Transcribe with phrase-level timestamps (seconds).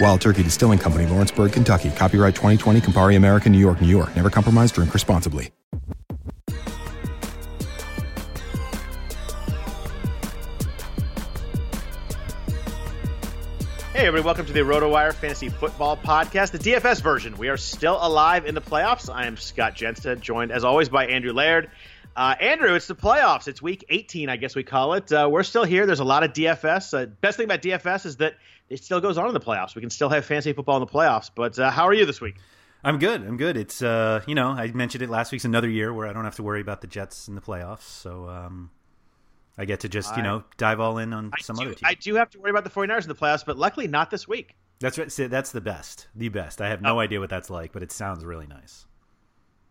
[0.00, 1.90] Wild Turkey Distilling Company, Lawrenceburg, Kentucky.
[1.90, 4.14] Copyright 2020, Campari American, New York, New York.
[4.14, 5.50] Never compromise, drink responsibly.
[13.96, 17.38] Hey, everybody, welcome to the RotoWire Fantasy Football Podcast, the DFS version.
[17.38, 19.12] We are still alive in the playoffs.
[19.12, 21.70] I am Scott Jenstad, joined as always by Andrew Laird.
[22.14, 23.48] Uh, Andrew, it's the playoffs.
[23.48, 25.10] It's week 18, I guess we call it.
[25.10, 25.86] Uh, we're still here.
[25.86, 26.92] There's a lot of DFS.
[26.92, 28.34] Uh, best thing about DFS is that
[28.68, 29.74] it still goes on in the playoffs.
[29.74, 31.30] We can still have fantasy football in the playoffs.
[31.34, 32.36] But uh, how are you this week?
[32.84, 33.22] I'm good.
[33.22, 33.56] I'm good.
[33.56, 36.36] It's uh, you know, I mentioned it last week's another year where I don't have
[36.36, 37.82] to worry about the Jets in the playoffs.
[37.82, 38.70] So um,
[39.58, 41.82] I get to just, you know, dive all in on I some do, other team.
[41.84, 44.28] I do have to worry about the 49ers in the playoffs, but luckily not this
[44.28, 44.54] week.
[44.78, 45.10] That's right.
[45.10, 46.06] see, That's the best.
[46.14, 46.60] The best.
[46.60, 46.88] I have Oh.
[46.88, 48.84] no idea what that's like, but it sounds really nice.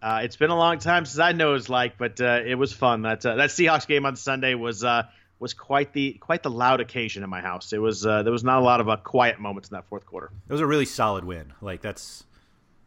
[0.01, 2.73] Uh, it's been a long time since I know it's like, but uh, it was
[2.73, 3.03] fun.
[3.03, 5.03] That uh, that Seahawks game on Sunday was uh,
[5.39, 7.73] was quite the quite the loud occasion in my house.
[7.73, 10.05] It was uh, there was not a lot of uh, quiet moments in that fourth
[10.05, 10.31] quarter.
[10.47, 11.53] It was a really solid win.
[11.61, 12.23] Like that's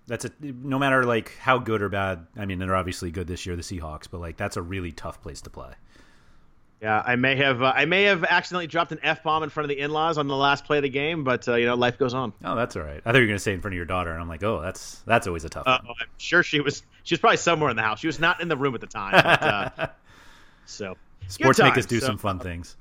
[0.06, 2.26] that's a no matter like how good or bad.
[2.36, 5.20] I mean, they're obviously good this year, the Seahawks, but like that's a really tough
[5.22, 5.72] place to play.
[6.80, 9.64] Yeah, I may have uh, I may have accidentally dropped an f bomb in front
[9.64, 11.74] of the in laws on the last play of the game, but uh, you know
[11.74, 12.32] life goes on.
[12.44, 12.98] Oh, that's all right.
[13.04, 14.44] I thought you were going to say in front of your daughter, and I'm like,
[14.44, 15.96] oh, that's that's always a tough Uh, one.
[16.00, 17.98] I'm sure she was she was probably somewhere in the house.
[17.98, 19.10] She was not in the room at the time.
[19.12, 19.86] But, uh,
[20.66, 20.96] so
[21.28, 22.76] Sports make us do So- some fun things.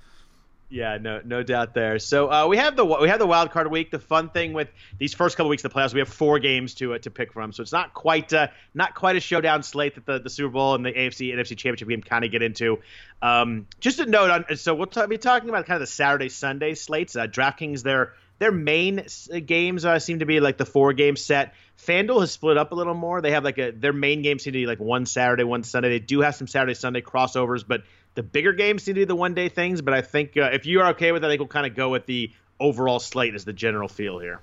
[0.69, 1.97] Yeah, no, no doubt there.
[1.97, 3.89] So uh, we have the we have the wild card week.
[3.89, 4.67] The fun thing with
[4.99, 7.31] these first couple weeks of the playoffs, we have four games to uh, to pick
[7.31, 7.53] from.
[7.53, 10.75] So it's not quite uh, not quite a showdown slate that the, the Super Bowl
[10.75, 12.79] and the AFC NFC Championship game kind of get into.
[13.21, 14.57] Um, just a note on.
[14.57, 17.15] So we'll t- be talking about kind of the Saturday Sunday slates.
[17.15, 19.05] Uh, DraftKings their their main
[19.45, 21.53] games uh, seem to be like the four game set.
[21.87, 23.21] FanDuel has split up a little more.
[23.21, 25.87] They have like a their main games seem to be like one Saturday, one Sunday.
[25.91, 27.83] They do have some Saturday Sunday crossovers, but
[28.17, 29.81] the bigger games seem to be the one day things.
[29.81, 31.75] But I think uh, if you are okay with that, I think we'll kind of
[31.75, 34.41] go with the overall slate as the general feel here.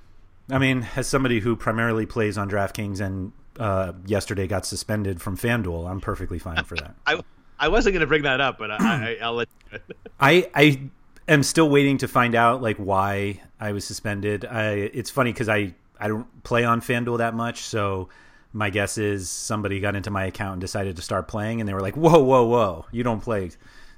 [0.48, 5.36] I mean, as somebody who primarily plays on DraftKings and uh, yesterday got suspended from
[5.36, 6.94] FanDuel, I'm perfectly fine for that.
[7.06, 7.20] I
[7.58, 9.78] I wasn't going to bring that up, but I, I, I'll let you.
[10.20, 10.90] I I
[11.26, 14.44] am still waiting to find out like why I was suspended.
[14.44, 18.08] I it's funny because I I don't play on FanDuel that much, so
[18.54, 21.74] my guess is somebody got into my account and decided to start playing, and they
[21.74, 22.86] were like, "Whoa, whoa, whoa!
[22.92, 23.50] You don't play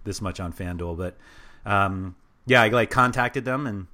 [0.04, 1.16] this much on FanDuel." But
[1.70, 2.16] um,
[2.46, 3.86] yeah, I like contacted them, and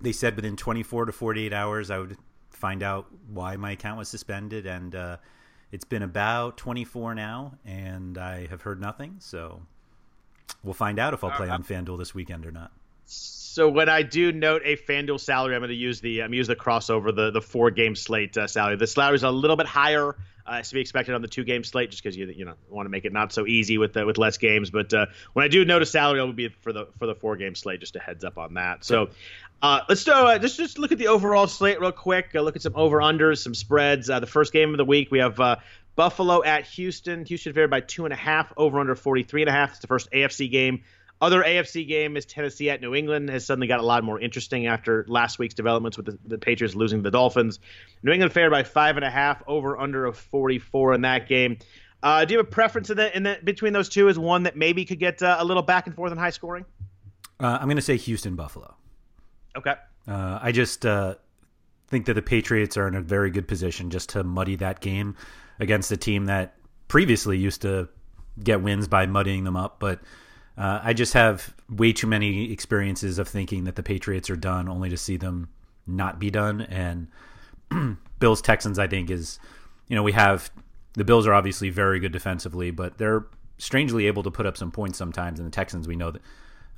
[0.00, 2.16] they said within 24 to 48 hours I would
[2.50, 5.16] find out why my account was suspended, and uh,
[5.72, 9.16] it's been about 24 now, and I have heard nothing.
[9.18, 9.62] So
[10.62, 12.70] we'll find out if I'll play on FanDuel this weekend or not.
[13.06, 16.46] So when I do note a FanDuel salary, I'm going to use the I'm use
[16.46, 18.76] the crossover the the four game slate uh, salary.
[18.76, 20.16] The salary is a little bit higher
[20.46, 22.86] uh, to be expected on the two game slate, just because you you know want
[22.86, 24.70] to make it not so easy with the, with less games.
[24.70, 27.14] But uh, when I do note a salary, it will be for the for the
[27.14, 27.80] four game slate.
[27.80, 28.84] Just a heads up on that.
[28.84, 29.08] So
[29.62, 32.30] uh, let's do uh, just just look at the overall slate real quick.
[32.34, 34.10] Uh, look at some over unders, some spreads.
[34.10, 35.56] Uh, the first game of the week we have uh,
[35.94, 37.24] Buffalo at Houston.
[37.24, 38.52] Houston favored by two and a half.
[38.56, 39.70] Over under forty three and a half.
[39.70, 40.82] It's the first AFC game.
[41.20, 44.66] Other AFC game is Tennessee at New England has suddenly got a lot more interesting
[44.66, 47.58] after last week's developments with the, the Patriots losing the Dolphins.
[48.02, 49.42] New England favored by five and a half.
[49.46, 51.58] Over under of forty four in that game.
[52.02, 54.08] Uh, do you have a preference in the, in between those two?
[54.08, 56.66] Is one that maybe could get uh, a little back and forth and high scoring?
[57.40, 58.74] Uh, I'm going to say Houston Buffalo.
[59.56, 59.74] Okay.
[60.06, 61.14] Uh, I just uh,
[61.88, 65.16] think that the Patriots are in a very good position just to muddy that game
[65.58, 66.54] against a team that
[66.88, 67.88] previously used to
[68.42, 69.80] get wins by muddying them up.
[69.80, 70.00] But
[70.58, 74.68] uh, I just have way too many experiences of thinking that the Patriots are done,
[74.68, 75.48] only to see them
[75.86, 76.62] not be done.
[76.62, 77.08] And
[78.18, 79.38] Bills Texans, I think, is
[79.88, 80.50] you know we have
[80.94, 83.26] the Bills are obviously very good defensively, but they're
[83.58, 85.38] strangely able to put up some points sometimes.
[85.38, 86.22] And the Texans, we know that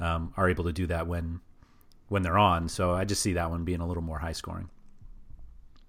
[0.01, 1.41] um, are able to do that when
[2.09, 2.69] when they're on.
[2.69, 4.69] So I just see that one being a little more high scoring.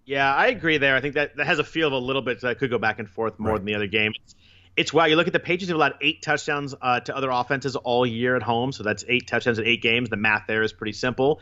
[0.05, 0.95] Yeah, I agree there.
[0.95, 2.97] I think that, that has a feel of a little bit that could go back
[2.97, 3.57] and forth more right.
[3.57, 4.11] than the other game.
[4.79, 5.05] It's, wow.
[5.05, 8.37] You look at the Patriots have allowed eight touchdowns uh, to other offenses all year
[8.37, 10.09] at home, so that's eight touchdowns in eight games.
[10.09, 11.41] The math there is pretty simple.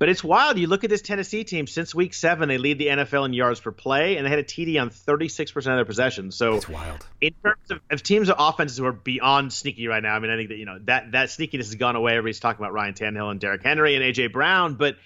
[0.00, 0.58] But it's wild.
[0.58, 3.60] You look at this Tennessee team since week seven, they lead the NFL in yards
[3.60, 6.34] per play, and they had a TD on 36% of their possessions.
[6.34, 7.06] So it's wild.
[7.20, 10.32] In terms of, of teams of offenses who are beyond sneaky right now, I mean,
[10.32, 12.14] I think that you know that that sneakiness has gone away.
[12.14, 14.96] Everybody's talking about Ryan Tannehill and Derrick Henry and AJ Brown, but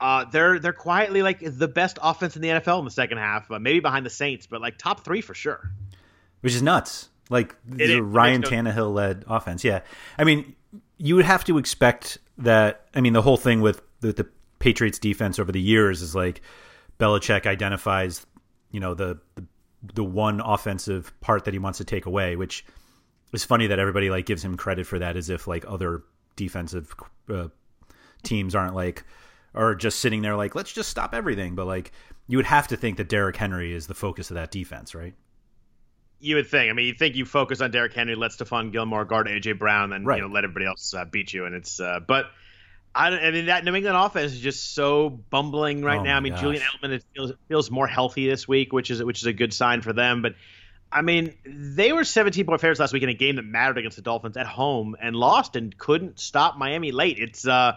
[0.00, 3.50] uh, they're they're quietly like the best offense in the NFL in the second half,
[3.50, 5.70] uh, maybe behind the Saints, but like top three for sure.
[6.40, 7.09] Which is nuts.
[7.30, 9.64] Like the Ryan Tannehill led offense.
[9.64, 9.80] Yeah,
[10.18, 10.54] I mean,
[10.98, 12.86] you would have to expect that.
[12.94, 14.28] I mean, the whole thing with the, the
[14.58, 16.42] Patriots defense over the years is like
[16.98, 18.26] Belichick identifies,
[18.72, 19.44] you know, the, the
[19.94, 22.64] the one offensive part that he wants to take away, which
[23.32, 26.02] is funny that everybody like gives him credit for that, as if like other
[26.36, 26.94] defensive
[27.32, 27.48] uh,
[28.22, 29.04] teams aren't like
[29.54, 31.54] are just sitting there like let's just stop everything.
[31.54, 31.92] But like
[32.26, 35.14] you would have to think that Derrick Henry is the focus of that defense, right?
[36.20, 36.70] You would think.
[36.70, 39.92] I mean, you think you focus on Derrick Henry, let Stephon Gilmore guard AJ Brown,
[39.92, 40.16] and right.
[40.16, 42.26] you know let everybody else uh, beat you, and it's uh, but
[42.94, 46.16] I, I, mean that New England offense is just so bumbling right oh now.
[46.16, 46.42] I mean, gosh.
[46.42, 49.80] Julian Edelman feels feels more healthy this week, which is which is a good sign
[49.80, 50.22] for them.
[50.22, 50.34] But
[50.92, 53.96] I mean, they were 17 point favorites last week in a game that mattered against
[53.96, 57.18] the Dolphins at home and lost and couldn't stop Miami late.
[57.18, 57.76] It's uh,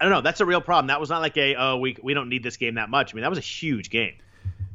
[0.00, 0.22] I don't know.
[0.22, 0.88] That's a real problem.
[0.88, 3.12] That was not like a oh we we don't need this game that much.
[3.12, 4.14] I mean, that was a huge game.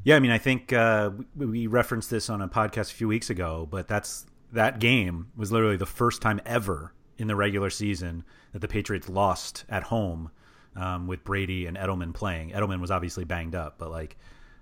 [0.04, 3.30] Yeah, I mean, I think uh, we referenced this on a podcast a few weeks
[3.30, 8.24] ago, but that's that game was literally the first time ever in the regular season
[8.52, 10.30] that the Patriots lost at home
[10.76, 12.52] um, with Brady and Edelman playing.
[12.52, 14.18] Edelman was obviously banged up, but like,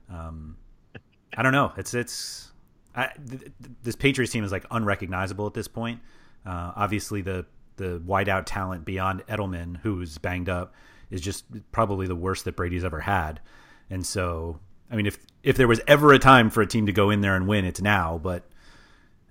[0.10, 0.58] um,
[1.36, 1.74] I don't know.
[1.78, 2.52] It's it's
[2.96, 3.52] I, th-
[3.84, 6.02] this Patriots team is like unrecognizable at this point.
[6.46, 7.46] Uh, obviously, the
[7.78, 10.76] the wideout talent beyond Edelman, who's banged up,
[11.10, 13.40] is just probably the worst that Brady's ever had.
[13.90, 14.60] And so,
[14.92, 17.22] I mean, if if there was ever a time for a team to go in
[17.22, 18.20] there and win, it's now.
[18.22, 18.44] But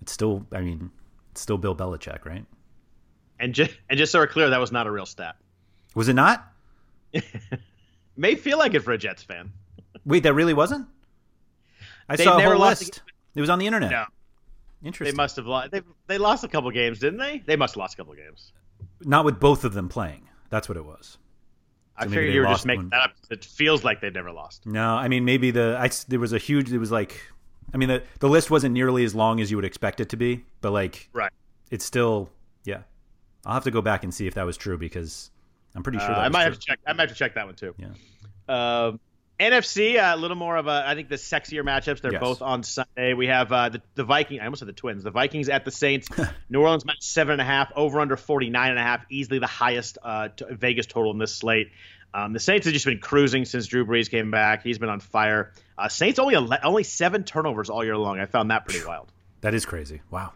[0.00, 0.90] it's still, I mean,
[1.32, 2.44] it's still Bill Belichick, right?
[3.38, 5.36] And just and just so we're clear, that was not a real stat.
[5.94, 6.46] Was it not?
[8.16, 9.52] May feel like it for a Jets fan.
[10.04, 10.86] Wait, that really wasn't.
[12.08, 13.02] I they saw a whole list.
[13.34, 13.90] It was on the internet.
[13.90, 14.04] No.
[14.82, 15.14] Interesting.
[15.14, 15.70] They must have lost.
[15.70, 17.42] They they lost a couple games, didn't they?
[17.44, 18.52] They must have lost a couple games.
[19.02, 20.28] Not with both of them playing.
[20.48, 21.18] That's what it was.
[22.00, 22.90] So I figured you were just making one.
[22.90, 23.12] that up.
[23.30, 24.64] It feels like they never lost.
[24.66, 26.72] No, I mean maybe the I, there was a huge.
[26.72, 27.20] It was like,
[27.74, 30.16] I mean the the list wasn't nearly as long as you would expect it to
[30.16, 31.32] be, but like, right?
[31.70, 32.30] It's still
[32.64, 32.82] yeah.
[33.44, 35.30] I'll have to go back and see if that was true because
[35.74, 36.10] I'm pretty sure.
[36.10, 36.50] Uh, I might true.
[36.50, 36.78] have to check.
[36.86, 37.74] I might have to check that one too.
[37.78, 37.88] Yeah.
[38.48, 38.92] Uh,
[39.40, 42.02] NFC, uh, a little more of a, I think the sexier matchups.
[42.02, 42.20] They're yes.
[42.20, 43.14] both on Sunday.
[43.14, 44.40] We have uh, the, the Vikings.
[44.40, 45.02] I almost said the Twins.
[45.02, 46.08] The Vikings at the Saints.
[46.50, 47.72] New Orleans match seven and a half.
[47.74, 49.04] Over under 49 and a half.
[49.10, 51.70] Easily the highest uh, t- Vegas total in this slate.
[52.12, 54.62] Um, the Saints have just been cruising since Drew Brees came back.
[54.62, 55.52] He's been on fire.
[55.78, 58.20] Uh, Saints only ele- only seven turnovers all year long.
[58.20, 59.10] I found that pretty wild.
[59.40, 60.02] That is crazy.
[60.10, 60.32] Wow.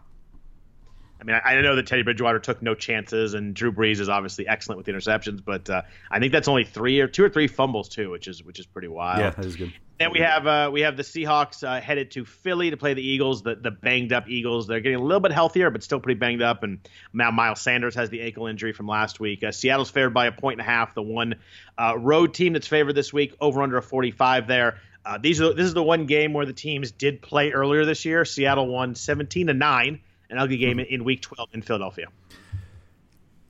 [1.19, 4.09] I mean, I, I, know that Teddy Bridgewater took no chances, and Drew Brees is
[4.09, 7.29] obviously excellent with the interceptions, but uh, I think that's only three or two or
[7.29, 9.19] three fumbles too, which is which is pretty wild.
[9.19, 9.73] Yeah, that is good.
[9.97, 13.01] Then we have uh, we have the Seahawks uh, headed to Philly to play the
[13.01, 14.67] Eagles, the the banged up Eagles.
[14.67, 16.63] They're getting a little bit healthier, but still pretty banged up.
[16.63, 16.79] And
[17.13, 19.43] now Miles Sanders has the ankle injury from last week.
[19.43, 20.95] Uh, Seattle's favored by a point and a half.
[20.95, 21.35] The one
[21.77, 24.79] uh, road team that's favored this week, over under a 45 there.
[25.05, 28.03] Uh, these are this is the one game where the teams did play earlier this
[28.03, 28.25] year.
[28.25, 30.93] Seattle won 17 to nine an ugly game mm-hmm.
[30.93, 32.07] in Week 12 in Philadelphia.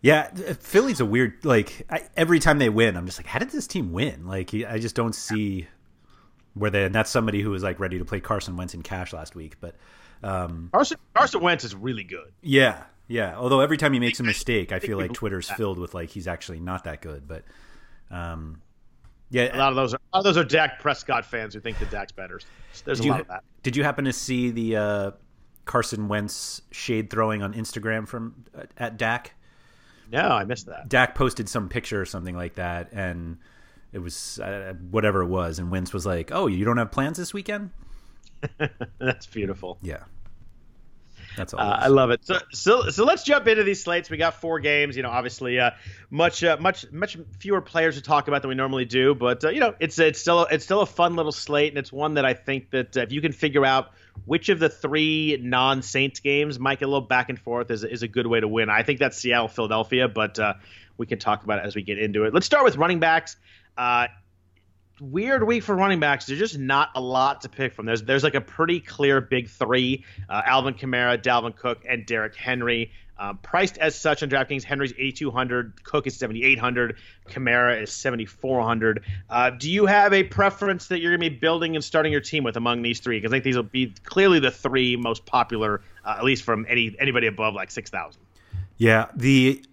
[0.02, 0.30] Yeah,
[0.60, 3.66] Philly's a weird like I, every time they win, I'm just like, how did this
[3.66, 4.28] team win?
[4.28, 5.68] Like I just don't see
[6.54, 6.84] where they.
[6.86, 9.56] And that's somebody who was like ready to play Carson Wentz in cash last week,
[9.60, 9.76] but
[10.24, 12.32] um, Carson Carson Wentz is really good.
[12.42, 13.36] Yeah, yeah.
[13.38, 16.28] Although every time he makes a mistake, I feel like Twitter's filled with like he's
[16.28, 17.28] actually not that good.
[17.28, 17.44] But
[18.10, 18.62] um,
[19.30, 21.60] yeah, a lot of those are a lot of those are Dak Prescott fans who
[21.60, 22.40] think that Dak's better.
[22.84, 23.44] There's a lot you, of that.
[23.64, 25.12] Did you happen to see the uh,
[25.66, 29.34] Carson Wentz shade throwing on Instagram from uh, at Dak?
[30.12, 30.88] No, I missed that.
[30.88, 33.38] Dak posted some picture or something like that, and
[33.92, 37.18] it was uh, whatever it was, and Wentz was like, "Oh, you don't have plans
[37.18, 37.72] this weekend?"
[39.00, 39.78] That's beautiful.
[39.82, 40.04] Yeah.
[41.36, 41.60] That's all.
[41.60, 42.26] Uh, I love it.
[42.26, 44.10] So, so, so let's jump into these slates.
[44.10, 44.96] We got four games.
[44.96, 45.72] You know, obviously, uh,
[46.10, 49.16] much, uh, much, much fewer players to talk about than we normally do.
[49.16, 51.92] But uh, you know, it's it's still it's still a fun little slate, and it's
[51.92, 53.92] one that I think that uh, if you can figure out
[54.24, 58.04] which of the three non-Saints games might get a little back and forth is is
[58.04, 58.70] a good way to win.
[58.70, 60.54] I think that's Seattle, Philadelphia, but uh,
[60.98, 62.34] we can talk about it as we get into it.
[62.34, 63.36] Let's start with running backs
[65.00, 66.26] weird week for running backs.
[66.26, 67.86] There's just not a lot to pick from.
[67.86, 72.36] There's there's like a pretty clear big three: uh, Alvin Kamara, Dalvin Cook, and Derrick
[72.36, 72.92] Henry.
[73.18, 76.98] Um, priced as such on DraftKings, Henry's 8,200, Cook is 7,800,
[77.30, 79.04] Kamara is 7,400.
[79.30, 82.22] Uh, do you have a preference that you're going to be building and starting your
[82.22, 83.18] team with among these three?
[83.18, 86.66] Because I think these will be clearly the three most popular, uh, at least from
[86.68, 88.22] any anybody above like 6,000.
[88.78, 89.64] Yeah, the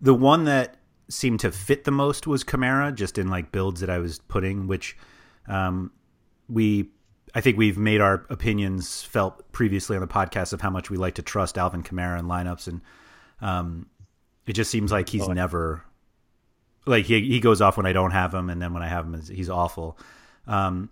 [0.00, 0.76] the one that
[1.08, 4.66] seemed to fit the most was Kamara, just in like builds that I was putting,
[4.66, 4.96] which
[5.48, 5.90] um,
[6.48, 6.90] we
[7.34, 10.96] I think we've made our opinions felt previously on the podcast of how much we
[10.96, 12.80] like to trust Alvin Kamara in lineups, and
[13.40, 13.86] um,
[14.46, 15.82] it just seems like he's oh, never
[16.86, 19.06] like he he goes off when I don't have him, and then when I have
[19.06, 19.98] him, he's awful.
[20.46, 20.90] Um,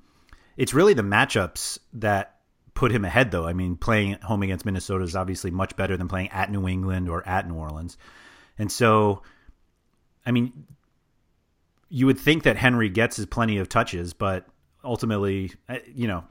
[0.57, 2.41] it's really the matchups that
[2.75, 3.47] put him ahead, though.
[3.47, 6.67] I mean, playing at home against Minnesota is obviously much better than playing at New
[6.67, 7.97] England or at New Orleans,
[8.59, 9.23] and so
[10.25, 10.67] I mean,
[11.89, 14.47] you would think that Henry gets his plenty of touches, but
[14.85, 15.53] ultimately,
[15.95, 16.25] you know,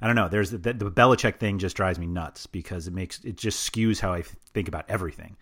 [0.00, 0.28] I don't know.
[0.28, 4.00] There's the, the Belichick thing just drives me nuts because it makes it just skews
[4.00, 4.22] how I
[4.52, 5.36] think about everything,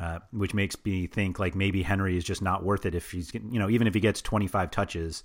[0.00, 3.34] uh, which makes me think like maybe Henry is just not worth it if he's
[3.34, 5.22] you know even if he gets 25 touches,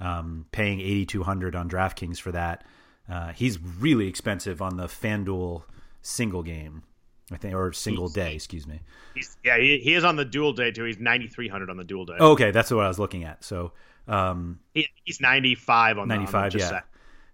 [0.00, 2.64] um, paying 8,200 on DraftKings for that.
[3.10, 5.62] Uh, he's really expensive on the FanDuel
[6.02, 6.82] single game.
[7.30, 8.80] I think, or single he's, day, excuse me.
[9.14, 10.84] He's, yeah, he, he is on the dual day too.
[10.84, 12.14] He's ninety three hundred on the dual day.
[12.18, 13.44] Oh, okay, that's what I was looking at.
[13.44, 13.72] So
[14.08, 16.54] um, he, he's ninety five on ninety five.
[16.54, 16.68] Yeah.
[16.68, 16.84] Set.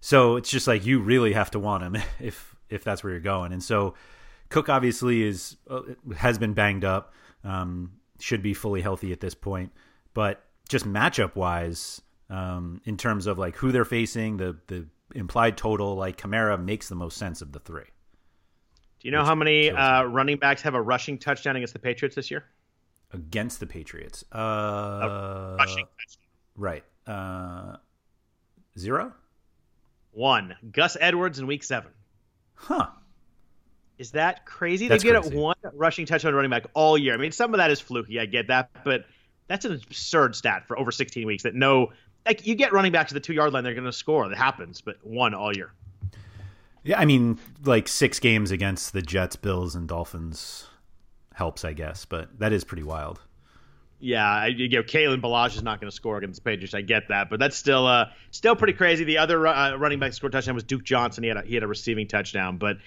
[0.01, 3.21] So it's just like you really have to want him if if that's where you're
[3.21, 3.53] going.
[3.53, 3.95] And so
[4.49, 5.81] Cook obviously is uh,
[6.17, 7.13] has been banged up.
[7.43, 9.71] Um, should be fully healthy at this point,
[10.13, 15.57] but just matchup wise, um, in terms of like who they're facing, the the implied
[15.57, 17.83] total, like Kamara makes the most sense of the three.
[18.99, 22.15] Do you know how many uh, running backs have a rushing touchdown against the Patriots
[22.15, 22.45] this year?
[23.11, 26.24] Against the Patriots, uh, rushing touchdown.
[26.55, 26.83] Right.
[27.05, 27.77] Uh,
[28.77, 29.13] zero.
[30.11, 30.55] One.
[30.71, 31.91] Gus Edwards in Week Seven.
[32.55, 32.87] Huh.
[33.97, 34.87] Is that crazy?
[34.87, 35.37] That's they get crazy.
[35.37, 37.13] one rushing touchdown running back all year.
[37.13, 38.19] I mean, some of that is fluky.
[38.19, 39.05] I get that, but
[39.47, 41.43] that's an absurd stat for over 16 weeks.
[41.43, 41.93] That no,
[42.25, 44.27] like you get running backs to the two yard line, they're going to score.
[44.27, 45.71] That happens, but one all year.
[46.83, 50.67] Yeah, I mean, like six games against the Jets, Bills, and Dolphins
[51.33, 53.21] helps, I guess, but that is pretty wild.
[53.99, 56.73] Yeah, you know, Kalen Ballage is not going to score against the Patriots.
[56.73, 59.05] I get that, but that's still uh, still pretty crazy.
[59.05, 61.23] The other uh, running back scored touchdown was Duke Johnson.
[61.23, 62.77] He had a, he had a receiving touchdown, but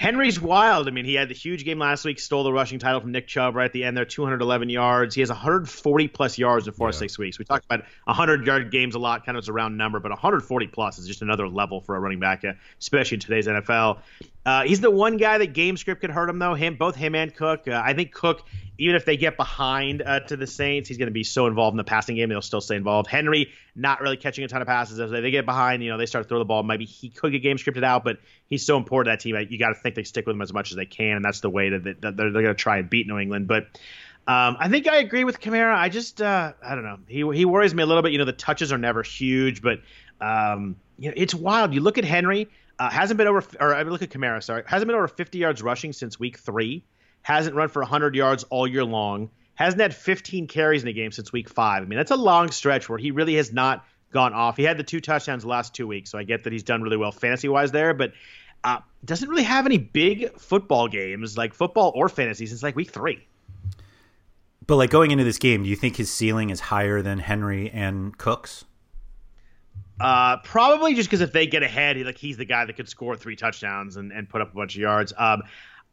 [0.00, 0.88] Henry's wild.
[0.88, 3.26] I mean, he had the huge game last week, stole the rushing title from Nick
[3.26, 5.14] Chubb right at the end there, 211 yards.
[5.14, 6.88] He has 140 plus yards in four yeah.
[6.88, 7.38] or six weeks.
[7.38, 10.10] We talked about 100 yard games a lot, kind of as a round number, but
[10.10, 13.98] 140 plus is just another level for a running back, uh, especially in today's NFL.
[14.46, 16.54] Uh, he's the one guy that game script could hurt him though.
[16.54, 17.68] Him, both him and Cook.
[17.68, 18.42] Uh, I think Cook,
[18.78, 21.74] even if they get behind uh, to the Saints, he's going to be so involved
[21.74, 23.06] in the passing game they'll still stay involved.
[23.10, 25.82] Henry not really catching a ton of passes as they get behind.
[25.82, 26.62] You know, they start to throw the ball.
[26.62, 28.16] Maybe he could get game scripted out, but
[28.50, 29.48] he's so important to that team.
[29.50, 31.40] You got to think they stick with him as much as they can, and that's
[31.40, 33.46] the way that, that they're, they're going to try and beat New England.
[33.46, 33.64] But
[34.26, 35.74] um, I think I agree with Kamara.
[35.74, 36.98] I just uh, I don't know.
[37.06, 38.12] He he worries me a little bit.
[38.12, 39.80] You know, the touches are never huge, but
[40.20, 41.72] um, you know, it's wild.
[41.72, 42.48] You look at Henry.
[42.78, 44.42] Uh, hasn't been over, or I mean, look at Kamara.
[44.42, 46.82] Sorry, hasn't been over 50 yards rushing since week three.
[47.22, 49.28] Hasn't run for 100 yards all year long.
[49.54, 51.82] Hasn't had 15 carries in a game since week five.
[51.82, 54.56] I mean, that's a long stretch where he really has not gone off.
[54.56, 56.82] He had the two touchdowns the last two weeks, so I get that he's done
[56.82, 57.94] really well fantasy wise there.
[57.94, 58.12] But
[58.64, 62.90] uh, doesn't really have any big football games, like football or fantasy, since like week
[62.90, 63.26] three.
[64.66, 67.70] But like going into this game, do you think his ceiling is higher than Henry
[67.70, 68.64] and Cooks?
[70.00, 72.88] Uh, probably just because if they get ahead, he, like he's the guy that could
[72.88, 75.12] score three touchdowns and, and put up a bunch of yards.
[75.16, 75.42] Um,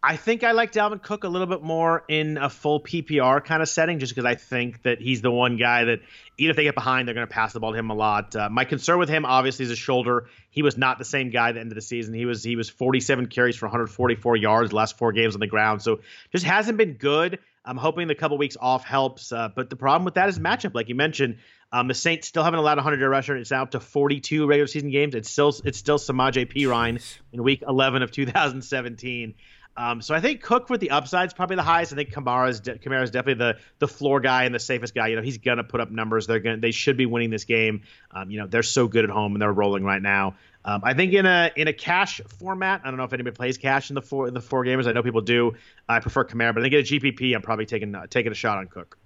[0.04, 3.64] I think I like Dalvin Cook a little bit more in a full PPR kind
[3.64, 6.02] of setting, just because I think that he's the one guy that
[6.38, 8.36] even if they get behind, they're going to pass the ball to him a lot.
[8.36, 10.28] Uh, my concern with him, obviously, is his shoulder.
[10.52, 12.14] He was not the same guy at the end of the season.
[12.14, 15.82] He was he was 47 carries for 144 yards last four games on the ground,
[15.82, 16.00] so
[16.32, 17.40] just hasn't been good.
[17.66, 20.74] I'm hoping the couple weeks off helps, uh, but the problem with that is matchup,
[20.74, 21.40] like you mentioned.
[21.70, 23.36] Um, the Saints still haven't allowed a 100 yard rusher.
[23.36, 25.16] It's now up to 42 regular season games.
[25.16, 29.36] It's still it's still Samaje Perine in Week 11 of 2017.
[29.78, 31.94] Um, so I think Cook with the upside is probably the highest.
[31.94, 35.08] I think Kamara's de- Kamara's definitely the the floor guy and the safest guy.
[35.08, 36.26] You know, he's gonna put up numbers.
[36.26, 37.84] They're gonna they should be winning this game.
[38.10, 40.36] Um, you know, they're so good at home and they're rolling right now.
[40.66, 43.60] Um, I think in a in a cash format, I don't know if anybody plays
[43.60, 44.88] cash in the four in the four gamers.
[44.88, 45.54] I know people do.
[45.88, 48.36] I prefer Kamara, but I think in a GPP, I'm probably taking uh, taking a
[48.36, 48.98] shot on Cook.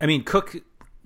[0.00, 0.56] I mean, Cook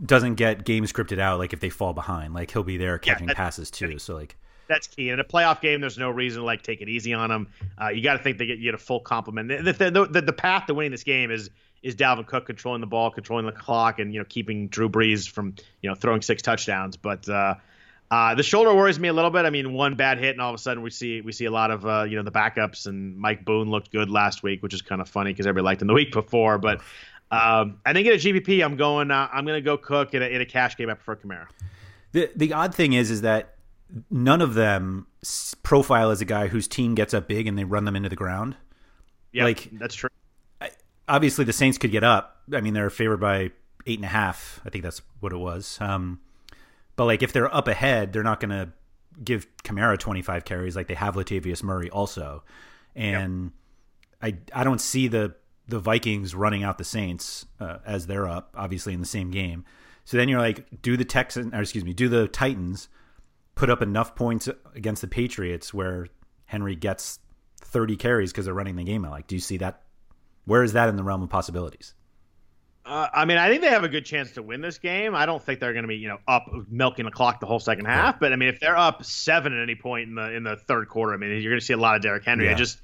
[0.05, 2.35] doesn't get game scripted out like if they fall behind.
[2.35, 3.99] Like he'll be there catching yeah, passes too.
[3.99, 4.37] So like
[4.69, 5.11] that's key.
[5.11, 7.49] In a playoff game, there's no reason to like take it easy on them.
[7.81, 9.49] Uh, you got to think they get you get a full complement.
[9.49, 11.51] The, the, the, the, path to winning this game is
[11.83, 15.29] is Dalvin Cook controlling the ball, controlling the clock, and you know keeping Drew Brees
[15.29, 16.97] from you know throwing six touchdowns.
[16.97, 17.57] But uh,
[18.11, 19.45] uh, the shoulder worries me a little bit.
[19.45, 21.51] I mean, one bad hit, and all of a sudden we see we see a
[21.51, 22.87] lot of uh, you know the backups.
[22.87, 25.83] And Mike Boone looked good last week, which is kind of funny because everybody liked
[25.83, 26.59] him the week before.
[26.59, 26.81] But
[27.31, 29.11] um, I think in a GPP, I'm going.
[29.11, 30.91] Uh, I'm going to go Cook in a, in a cash game.
[30.91, 31.47] I prefer Kamara.
[32.13, 33.54] The the odd thing is, is that
[34.11, 35.07] none of them
[35.63, 38.17] profile as a guy whose team gets up big and they run them into the
[38.17, 38.57] ground.
[39.33, 40.11] Yeah, like that's true.
[41.07, 42.43] Obviously, the Saints could get up.
[42.53, 43.51] I mean, they're favored by
[43.87, 44.61] eight and a half.
[44.65, 45.79] I think that's what it was.
[45.81, 46.21] Um,
[46.97, 48.73] but like, if they're up ahead, they're not going to
[49.23, 52.43] give Kamara 25 carries like they have Latavius Murray also.
[52.97, 53.53] And
[54.23, 54.35] yep.
[54.55, 55.35] I I don't see the
[55.69, 59.65] the Vikings running out the Saints uh, as they're up, obviously in the same game.
[60.05, 62.89] So then you're like, do the Texans, or excuse me, do the Titans
[63.55, 66.09] put up enough points against the Patriots where
[66.47, 67.19] Henry gets
[67.61, 69.13] 30 carries because they're running the game out.
[69.13, 69.83] Like, do you see that?
[70.45, 71.95] Where is that in the realm of possibilities?
[72.87, 75.15] Uh, I mean, I think they have a good chance to win this game.
[75.15, 77.61] I don't think they're going to be, you know, up milking the clock the whole
[77.61, 78.21] second half.
[78.21, 80.89] But I mean, if they're up seven at any point in the in the third
[80.89, 82.45] quarter, I mean, you're going to see a lot of Derrick Henry.
[82.45, 82.53] Yeah.
[82.53, 82.79] I just,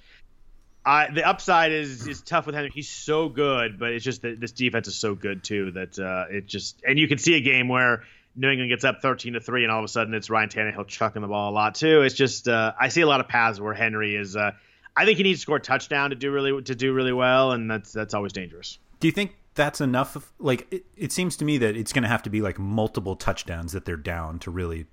[0.86, 2.70] I the upside is is tough with Henry.
[2.72, 6.24] He's so good, but it's just that this defense is so good too that uh,
[6.30, 8.04] it just and you can see a game where
[8.36, 10.86] New England gets up 13 to three, and all of a sudden it's Ryan Tannehill
[10.86, 12.02] chucking the ball a lot too.
[12.02, 14.36] It's just uh, I see a lot of paths where Henry is.
[14.36, 14.52] Uh,
[14.96, 17.52] I think he needs to score a touchdown to do really to do really well,
[17.52, 18.78] and that's that's always dangerous.
[19.00, 20.16] Do you think that's enough?
[20.16, 22.58] Of, like it, it seems to me that it's going to have to be like
[22.58, 24.86] multiple touchdowns that they're down to really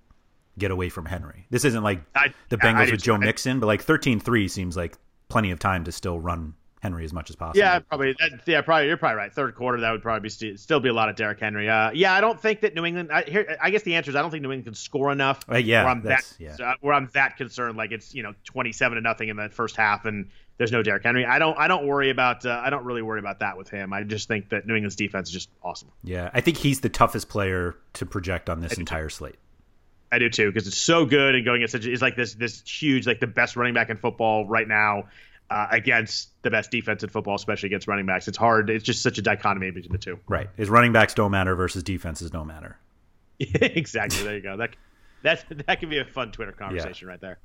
[0.58, 1.46] get away from Henry.
[1.50, 4.98] This isn't like I, the Bengals with Joe Mixon, but like 13-3 seems like
[5.30, 7.60] plenty of time to still run Henry as much as possible.
[7.60, 8.16] Yeah, probably.
[8.20, 8.88] That, yeah, probably.
[8.88, 9.34] You're probably right.
[9.34, 11.68] Third quarter, that would probably be st- still be a lot of Derrick Henry.
[11.68, 13.12] Uh, yeah, I don't think that New England.
[13.12, 15.40] I, here, I guess the answer is I don't think New England can score enough.
[15.50, 16.56] Uh, yeah, where I'm that yeah.
[16.64, 17.78] uh, where I'm that concerned.
[17.78, 21.04] Like it's you know 27 to nothing in the first half, and there's no Derrick
[21.04, 21.26] Henry.
[21.26, 21.58] I don't.
[21.58, 22.46] I don't worry about.
[22.46, 23.92] Uh, I don't really worry about that with him.
[23.92, 25.90] I just think that New England's defense is just awesome.
[26.04, 29.38] Yeah, I think he's the toughest player to project on this entire slate.
[30.12, 31.86] I do too because it's so good and going at such.
[31.86, 35.06] It's like this this huge like the best running back in football right now
[35.50, 38.28] uh, against the best defense in football, especially against running backs.
[38.28, 38.70] It's hard.
[38.70, 40.20] It's just such a dichotomy between the two.
[40.28, 40.50] Right.
[40.58, 42.78] Is running backs don't matter versus defenses don't matter.
[43.40, 44.24] exactly.
[44.24, 44.58] There you go.
[44.58, 44.76] That
[45.24, 47.12] that that could be a fun Twitter conversation yeah.
[47.12, 47.40] right there.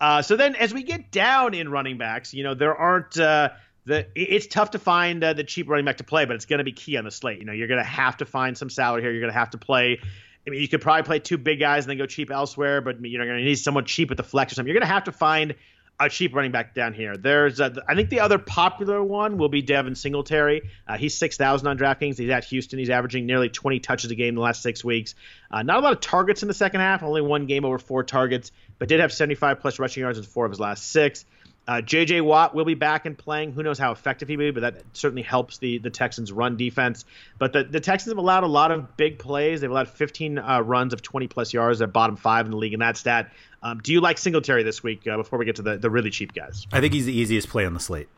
[0.00, 3.18] Uh, so then, as we get down in running backs, you know there aren't.
[3.18, 3.50] Uh,
[3.86, 6.58] the, it's tough to find uh, the cheap running back to play, but it's going
[6.58, 7.38] to be key on the slate.
[7.38, 9.10] You know, you're going to have to find some salary here.
[9.10, 9.98] You're going to have to play.
[10.46, 13.00] I mean, you could probably play two big guys and then go cheap elsewhere, but
[13.02, 14.68] you're going to need someone cheap at the flex or something.
[14.68, 15.54] You're going to have to find
[16.00, 17.16] a cheap running back down here.
[17.16, 20.70] There's, a, I think the other popular one will be Devin Singletary.
[20.88, 22.16] Uh, he's six thousand on DraftKings.
[22.16, 22.78] He's at Houston.
[22.78, 25.14] He's averaging nearly 20 touches a game in the last six weeks.
[25.50, 27.02] Uh, not a lot of targets in the second half.
[27.02, 30.46] Only one game over four targets, but did have 75 plus rushing yards in four
[30.46, 31.24] of his last six.
[31.68, 32.22] Uh, J.J.
[32.22, 33.52] Watt will be back and playing.
[33.52, 36.56] Who knows how effective he will be, but that certainly helps the, the Texans' run
[36.56, 37.04] defense.
[37.38, 39.60] But the, the Texans have allowed a lot of big plays.
[39.60, 41.78] They've allowed 15 uh, runs of 20 plus yards.
[41.78, 43.30] They're bottom five in the league in that stat.
[43.62, 45.06] Um, do you like Singletary this week?
[45.06, 47.48] Uh, before we get to the, the really cheap guys, I think he's the easiest
[47.48, 48.08] play on the slate.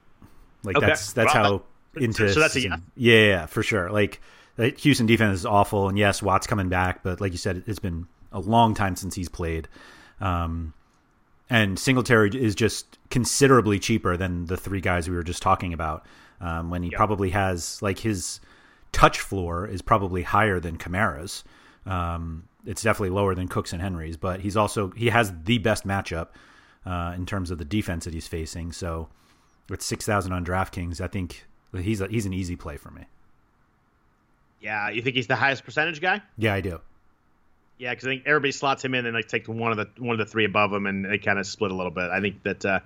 [0.62, 0.87] Like okay.
[0.87, 1.62] that's that's well, how
[2.00, 2.76] into so that's a yeah.
[2.96, 3.90] yeah, yeah, for sure.
[3.90, 4.20] Like
[4.57, 7.81] the Houston defense is awful, and yes, Watt's coming back, but like you said, it's
[7.81, 9.68] been a long time since he's played.
[10.20, 10.74] Um,
[11.53, 16.07] and Singletary is just considerably cheaper than the three guys we were just talking about.
[16.41, 16.97] Um, when he yep.
[16.97, 18.41] probably has like his
[18.91, 21.45] touch floor is probably higher than Kamara's.
[21.87, 25.87] Um, it's definitely lower than Cooks and Henry's, but he's also he has the best
[25.87, 26.29] matchup
[26.87, 28.73] uh, in terms of the defense that he's facing.
[28.73, 29.09] So
[29.69, 31.45] with six thousand on DraftKings, I think
[31.77, 33.05] he's a, he's an easy play for me.
[34.61, 36.23] Yeah, you think he's the highest percentage guy?
[36.38, 36.81] Yeah, I do.
[37.78, 40.18] Yeah, because I think everybody slots him in and like take one of the one
[40.18, 42.11] of the three above him, and they kind of split a little bit.
[42.11, 42.80] I think that uh,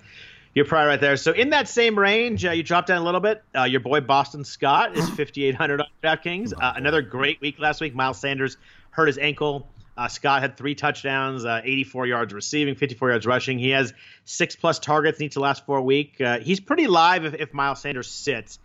[0.54, 1.18] You're probably right there.
[1.18, 3.42] So in that same range, uh, you dropped down a little bit.
[3.54, 6.54] Uh, your boy Boston Scott is 5,800 on DraftKings.
[6.58, 7.94] Uh, another great week last week.
[7.94, 8.56] Miles Sanders
[8.90, 9.68] hurt his ankle.
[9.98, 13.58] Uh, Scott had three touchdowns, uh, 84 yards receiving, 54 yards rushing.
[13.58, 13.92] He has
[14.24, 16.20] six plus targets in each of the last four week.
[16.20, 18.58] Uh, he's pretty live if, if Miles Sanders sits.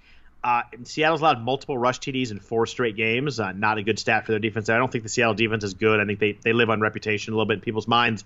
[0.43, 3.39] Uh, Seattle's allowed multiple rush TDs in four straight games.
[3.39, 4.69] Uh, not a good stat for their defense.
[4.69, 5.99] I don't think the Seattle defense is good.
[5.99, 8.23] I think they, they live on reputation a little bit in people's minds.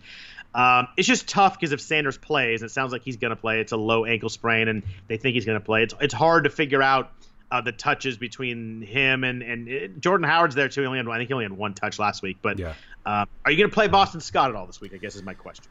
[0.53, 3.59] Um, it's just tough because if Sanders plays, it sounds like he's going to play.
[3.59, 5.83] It's a low ankle sprain, and they think he's going to play.
[5.83, 7.11] It's it's hard to figure out
[7.51, 10.81] uh, the touches between him and and it, uh, Jordan Howard's there too.
[10.81, 12.37] He only had I think he only had one touch last week.
[12.41, 12.73] But yeah.
[13.05, 14.93] uh, are you going to play Boston Scott at all this week?
[14.93, 15.65] I guess is my question.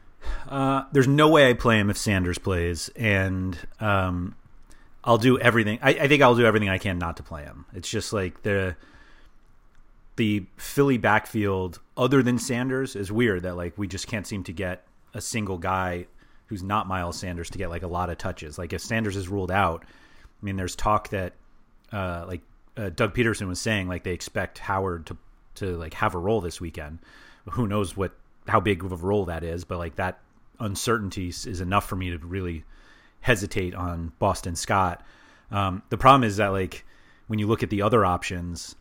[0.47, 4.35] Uh, there's no way I play him if Sanders plays, and um,
[5.05, 5.79] I'll do everything.
[5.81, 7.65] I, I think I'll do everything I can not to play him.
[7.73, 8.75] It's just like the
[10.15, 14.53] the Philly backfield, other than Sanders, is weird that like we just can't seem to
[14.53, 16.07] get a single guy
[16.47, 18.57] who's not Miles Sanders to get like a lot of touches.
[18.57, 21.33] Like if Sanders is ruled out, I mean, there's talk that
[21.91, 22.41] uh, like
[22.75, 25.17] uh, Doug Pederson was saying like they expect Howard to
[25.55, 26.99] to like have a role this weekend.
[27.51, 28.13] Who knows what
[28.47, 30.19] how big of a role that is, but like that
[30.59, 32.63] uncertainty is enough for me to really
[33.25, 35.03] hesitate on Boston Scott.
[35.49, 36.85] Um, the problem is that like
[37.25, 38.75] when you look at the other options,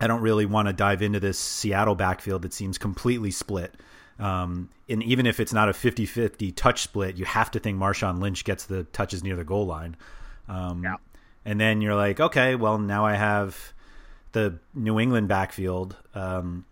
[0.00, 3.72] I don't really want to dive into this Seattle backfield that seems completely split.
[4.18, 7.78] Um, and even if it's not a 50 50 touch split, you have to think
[7.78, 9.96] Marshawn Lynch gets the touches near the goal line.
[10.48, 10.96] Um, yeah.
[11.44, 13.72] And then you're like, okay, well, now I have
[14.32, 16.64] the New England backfield um,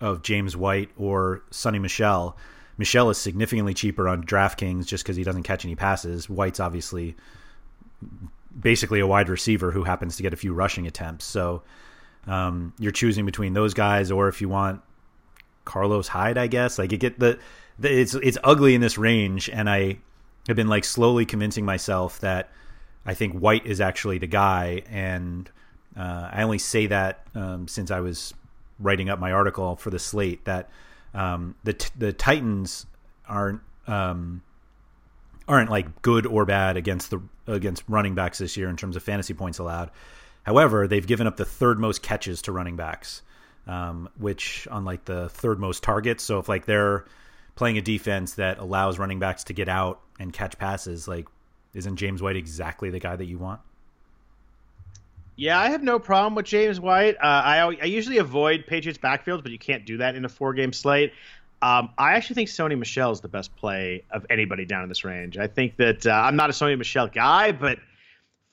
[0.00, 2.36] of James White or Sony Michel.
[2.76, 6.28] Michel is significantly cheaper on DraftKings just because he doesn't catch any passes.
[6.28, 7.16] White's obviously
[8.58, 11.24] basically a wide receiver who happens to get a few rushing attempts.
[11.24, 11.62] So
[12.26, 14.80] um, you're choosing between those guys, or if you want
[15.64, 16.78] Carlos Hyde, I guess.
[16.78, 17.38] Like you get the,
[17.78, 19.98] the it's it's ugly in this range, and I
[20.48, 22.50] have been like slowly convincing myself that
[23.06, 25.50] I think White is actually the guy, and
[25.96, 28.34] uh, I only say that um, since I was
[28.78, 30.68] writing up my article for the slate that
[31.14, 32.86] um, the the Titans
[33.28, 34.42] aren't um,
[35.46, 39.02] aren't like good or bad against the against running backs this year in terms of
[39.02, 39.90] fantasy points allowed.
[40.42, 43.22] However, they've given up the third most catches to running backs,
[43.66, 46.22] um, which on like the third most targets.
[46.22, 47.04] So if like they're
[47.54, 51.28] playing a defense that allows running backs to get out and catch passes, like
[51.74, 53.60] isn't James White exactly the guy that you want?
[55.36, 57.16] Yeah, I have no problem with James White.
[57.16, 60.54] Uh, I I usually avoid Patriots backfields, but you can't do that in a four
[60.54, 61.12] game slate.
[61.60, 65.02] Um, I actually think Sony Michel is the best play of anybody down in this
[65.02, 65.38] range.
[65.38, 67.78] I think that uh, I'm not a Sony Michel guy, but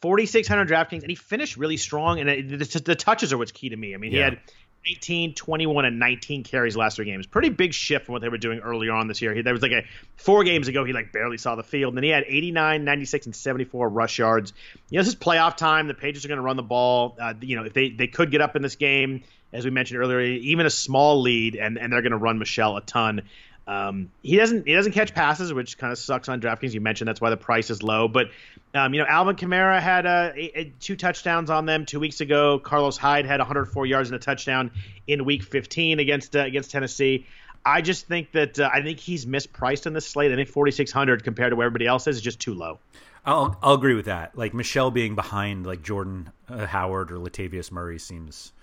[0.01, 2.19] 4,600 DraftKings, and he finished really strong.
[2.19, 3.93] And it, the, the, touches are what's key to me.
[3.93, 4.17] I mean, yeah.
[4.17, 4.39] he had
[4.85, 7.27] 18, 21, and 19 carries last three games.
[7.27, 9.33] Pretty big shift from what they were doing earlier on this year.
[9.33, 9.83] He, there was like a
[10.15, 11.91] four games ago, he like barely saw the field.
[11.91, 14.53] And then he had 89, 96, and 74 rush yards.
[14.89, 15.87] You know, this is playoff time.
[15.87, 17.15] The Pages are going to run the ball.
[17.19, 19.99] Uh, you know, if they, they could get up in this game, as we mentioned
[19.99, 23.21] earlier, even a small lead, and, and they're going to run Michel a ton.
[23.67, 26.73] Um, he doesn't he doesn't catch passes, which kind of sucks on DraftKings.
[26.73, 28.07] You mentioned that's why the price is low.
[28.07, 28.27] But
[28.73, 32.21] um, you know, Alvin Kamara had uh, a, a, two touchdowns on them two weeks
[32.21, 32.59] ago.
[32.59, 34.71] Carlos Hyde had 104 yards and a touchdown
[35.07, 37.25] in Week 15 against uh, against Tennessee.
[37.65, 40.31] I just think that uh, I think he's mispriced in this slate.
[40.31, 42.79] I think 4600 compared to where everybody else is is just too low.
[43.25, 44.37] I'll I'll agree with that.
[44.37, 48.53] Like Michel being behind like Jordan uh, Howard or Latavius Murray seems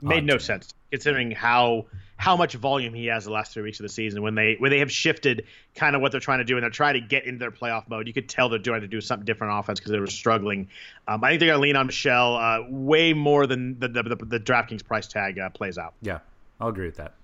[0.00, 3.84] made no sense considering how how much volume he has the last three weeks of
[3.84, 6.56] the season when they when they have shifted kind of what they're trying to do
[6.56, 8.06] and they're trying to get into their playoff mode.
[8.06, 10.68] You could tell they're trying to do something different offense because they were struggling.
[11.08, 14.02] Um, I think they're going to lean on Michel uh, way more than the the,
[14.02, 15.94] the, the DraftKings price tag uh, plays out.
[16.02, 16.18] Yeah,
[16.60, 17.14] I'll agree with that.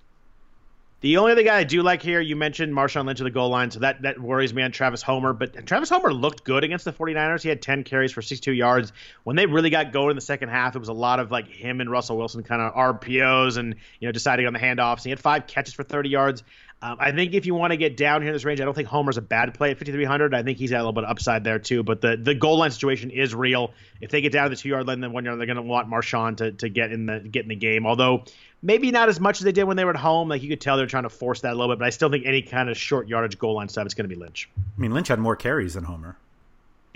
[1.03, 3.51] The only other guy I do like here, you mentioned Marshawn Lynch at the goal
[3.51, 5.35] line, so that, that worries me on Travis Homer.
[5.35, 7.43] But Travis Homer looked good against the 49ers.
[7.43, 8.95] He had 10 carries for 62 yards.
[9.23, 11.49] When they really got going in the second half, it was a lot of like
[11.49, 15.03] him and Russell Wilson kind of RPOs and you know deciding on the handoffs.
[15.03, 16.43] He had five catches for 30 yards.
[16.83, 18.75] Um, I think if you want to get down here in this range, I don't
[18.75, 20.35] think Homer's a bad play at 5,300.
[20.35, 21.83] I think he's got a little bit of upside there too.
[21.83, 23.73] But the, the goal line situation is real.
[24.01, 25.63] If they get down to the two yard line, then one yard, they're going to
[25.63, 27.87] want Marshawn to, to get in the get in the game.
[27.87, 28.25] Although
[28.63, 30.29] maybe not as much as they did when they were at home.
[30.29, 32.11] Like you could tell they're trying to force that a little bit, but I still
[32.11, 34.51] think any kind of short yardage goal line stuff is going to be Lynch.
[34.57, 36.17] I mean, Lynch had more carries than Homer.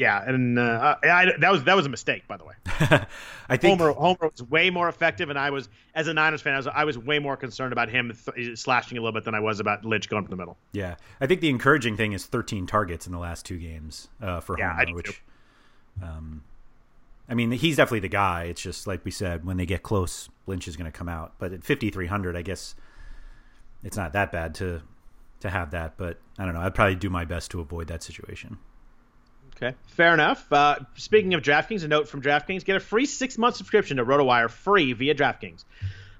[0.00, 2.54] Yeah, and uh, I, that was that was a mistake, by the way.
[3.50, 6.54] I think Homer Homer was way more effective, and I was as a Niners fan,
[6.54, 9.34] I was, I was way more concerned about him th- slashing a little bit than
[9.34, 10.56] I was about Lynch going from the middle.
[10.72, 14.40] Yeah, I think the encouraging thing is 13 targets in the last two games uh,
[14.40, 15.22] for yeah, Homer, which
[16.02, 16.44] um,
[17.28, 18.44] I mean, he's definitely the guy.
[18.44, 21.34] It's just like we said, when they get close, Lynch is going to come out.
[21.38, 22.74] But at 5300, I guess
[23.84, 24.80] it's not that bad to
[25.40, 25.98] to have that.
[25.98, 26.60] But I don't know.
[26.60, 28.56] I'd probably do my best to avoid that situation.
[29.62, 30.50] Okay, fair enough.
[30.50, 34.48] Uh, speaking of DraftKings, a note from DraftKings: get a free six-month subscription to RotoWire
[34.48, 35.64] free via DraftKings.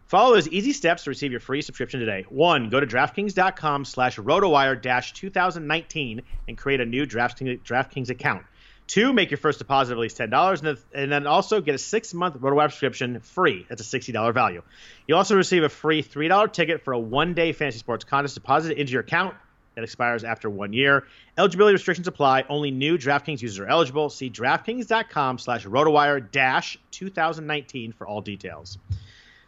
[0.09, 2.27] Follow those easy steps to receive your free subscription today.
[2.29, 8.45] One, go to DraftKings.com slash RotoWire 2019 and create a new DraftKings, DraftKings account.
[8.89, 12.41] Two, make your first deposit of at least $10, and then also get a six-month
[12.41, 13.65] RotoWire subscription free.
[13.69, 14.63] That's a $60 value.
[15.07, 18.93] You'll also receive a free $3 ticket for a one-day fantasy sports contest deposited into
[18.93, 19.37] your account
[19.75, 21.05] that expires after one year.
[21.39, 22.45] Eligibility restrictions apply.
[22.49, 24.11] Only new DraftKings users are eligible.
[24.11, 28.79] See DraftKings.com slash RotoWire dash 2019 for all details.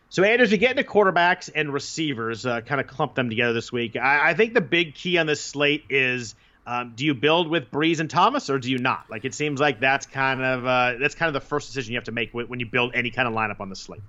[0.09, 3.73] So, Anders, we get into quarterbacks and receivers, uh, kind of clump them together this
[3.73, 3.97] week.
[3.97, 6.35] I, I, think the big key on this slate is
[6.67, 9.07] um, do you build with Brees and Thomas or do you not?
[9.09, 11.97] Like, it seems like that's kind of uh, that's kind of the first decision you
[11.97, 14.03] have to make when you build any kind of lineup on the slate.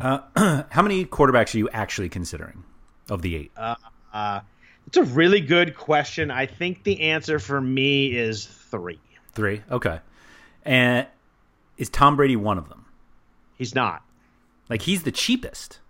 [0.00, 0.20] Uh,
[0.70, 2.64] how many quarterbacks are you actually considering
[3.10, 3.52] of the eight?
[4.86, 6.30] It's a really good question.
[6.30, 9.00] I think the answer for me is three.
[9.32, 10.00] Three, okay.
[10.64, 11.06] And
[11.76, 12.84] is Tom Brady one of them?
[13.56, 14.02] He's not.
[14.68, 15.80] Like he's the cheapest.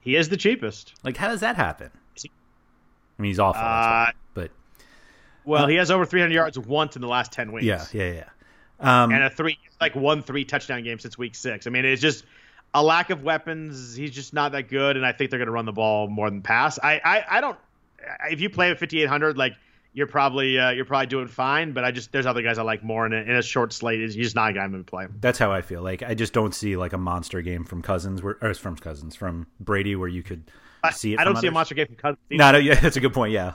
[0.00, 0.94] He is the cheapest.
[1.02, 1.90] Like how does that happen?
[3.18, 4.52] I mean, he's awful, uh, but
[5.44, 7.64] well, uh, he has over 300 yards once in the last 10 weeks.
[7.64, 8.24] Yeah, yeah, yeah.
[8.80, 11.66] Um, and a three, like one three touchdown game since week six.
[11.66, 12.24] I mean, it's just
[12.74, 13.94] a lack of weapons.
[13.94, 16.30] He's just not that good, and I think they're going to run the ball more
[16.30, 16.78] than pass.
[16.82, 17.58] I, I, I don't.
[18.30, 19.54] If you play at 5800, like
[19.92, 21.72] you're probably uh, you're probably doing fine.
[21.72, 24.00] But I just there's other guys I like more in a, in a short slate.
[24.00, 25.06] He's just not a guy I'm going to play.
[25.20, 25.82] That's how I feel.
[25.82, 29.16] Like I just don't see like a monster game from Cousins, where, or from Cousins
[29.16, 30.50] from Brady, where you could
[30.92, 31.20] see it.
[31.20, 31.42] I don't others.
[31.42, 32.18] see a monster game from Cousins.
[32.30, 33.32] No, no, yeah, that's a good point.
[33.32, 33.54] Yeah.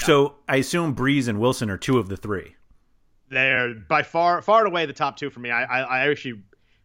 [0.00, 2.54] So I assume Brees and Wilson are two of the three.
[3.30, 5.50] They're by far far and away the top two for me.
[5.50, 6.42] I I, I actually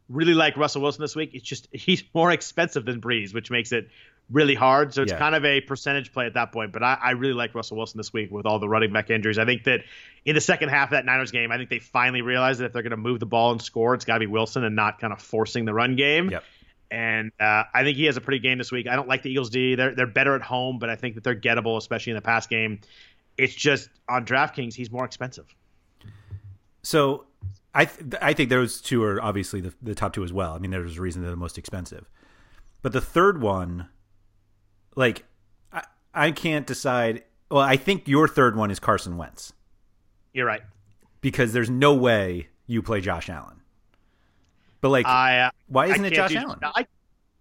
[0.09, 1.31] really like Russell Wilson this week.
[1.33, 3.89] It's just he's more expensive than Brees, which makes it
[4.31, 4.93] really hard.
[4.93, 5.19] So it's yeah.
[5.19, 6.71] kind of a percentage play at that point.
[6.71, 9.37] But I, I, really like Russell Wilson this week with all the running back injuries.
[9.37, 9.81] I think that
[10.25, 12.73] in the second half of that Niners game, I think they finally realized that if
[12.73, 14.99] they're going to move the ball and score, it's got to be Wilson and not
[14.99, 16.29] kind of forcing the run game.
[16.29, 16.43] Yep.
[16.89, 18.87] And uh, I think he has a pretty game this week.
[18.87, 19.75] I don't like the Eagles D.
[19.75, 22.45] They're they're better at home, but I think that they're gettable, especially in the pass
[22.45, 22.81] game.
[23.35, 25.53] It's just on DraftKings, he's more expensive.
[26.83, 27.25] So
[27.73, 30.53] I th- I think those two are obviously the, the top two as well.
[30.53, 32.09] I mean, there's a reason they're the most expensive.
[32.81, 33.89] But the third one,
[34.95, 35.23] like,
[35.71, 35.83] I,
[36.13, 37.23] I can't decide.
[37.49, 39.53] Well, I think your third one is Carson Wentz.
[40.33, 40.61] You're right.
[41.21, 43.61] Because there's no way you play Josh Allen.
[44.81, 46.59] But like, I, uh, why isn't it Josh Allen?
[46.61, 46.85] I,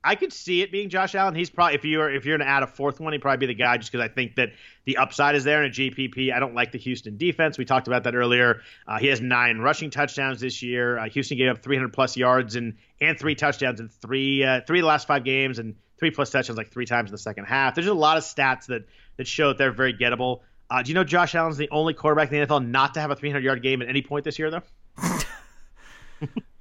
[0.05, 1.35] I could see it being Josh Allen.
[1.35, 3.53] He's probably if you're if you're going to add a fourth one, he'd probably be
[3.53, 4.51] the guy just because I think that
[4.85, 6.33] the upside is there in a GPP.
[6.33, 7.57] I don't like the Houston defense.
[7.57, 8.63] We talked about that earlier.
[8.87, 10.99] Uh, he has nine rushing touchdowns this year.
[10.99, 14.81] Uh, Houston gave up 300 plus yards and and three touchdowns in three uh, three
[14.81, 17.45] of the last five games and three plus touchdowns like three times in the second
[17.45, 17.77] half.
[17.77, 18.87] There's a lot of stats that
[19.19, 20.41] that show that they're very gettable.
[20.69, 23.13] Uh, do you know Josh Allen's the only quarterback in the NFL not to have
[23.13, 24.63] a 300 yard game at any point this year though?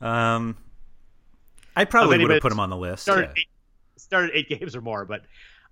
[0.05, 0.57] um.
[1.75, 3.03] I probably would have put him on the list.
[3.03, 3.41] Started, yeah.
[3.41, 3.47] eight,
[3.97, 5.21] started eight games or more, but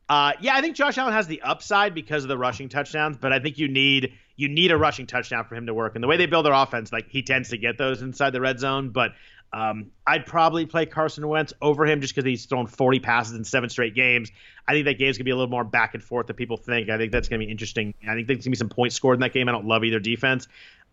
[0.09, 3.31] uh, yeah, I think Josh Allen has the upside because of the rushing touchdowns, but
[3.31, 5.95] I think you need you need a rushing touchdown for him to work.
[5.95, 8.41] And the way they build their offense, like he tends to get those inside the
[8.41, 8.89] red zone.
[8.89, 9.12] But
[9.51, 13.43] um, I'd probably play Carson Wentz over him just because he's thrown 40 passes in
[13.43, 14.31] seven straight games.
[14.67, 16.89] I think that game's gonna be a little more back and forth than people think.
[16.89, 17.93] I think that's gonna be interesting.
[18.07, 19.47] I think there's gonna be some points scored in that game.
[19.47, 20.47] I don't love either defense.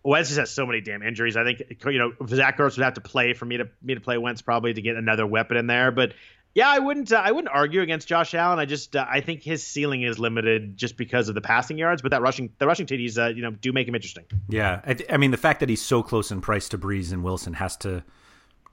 [0.06, 1.36] Wentz just has so many damn injuries.
[1.36, 4.00] I think you know Zach Ertz would have to play for me to me to
[4.00, 5.90] play Wentz probably to get another weapon in there.
[5.90, 6.14] But
[6.54, 8.60] yeah, I wouldn't uh, I wouldn't argue against Josh Allen.
[8.60, 12.02] I just uh, I think his ceiling is limited just because of the passing yards.
[12.02, 14.24] But that rushing the rushing TDs uh, you know do make him interesting.
[14.48, 17.12] Yeah, I, th- I mean the fact that he's so close in price to Brees
[17.12, 18.04] and Wilson has to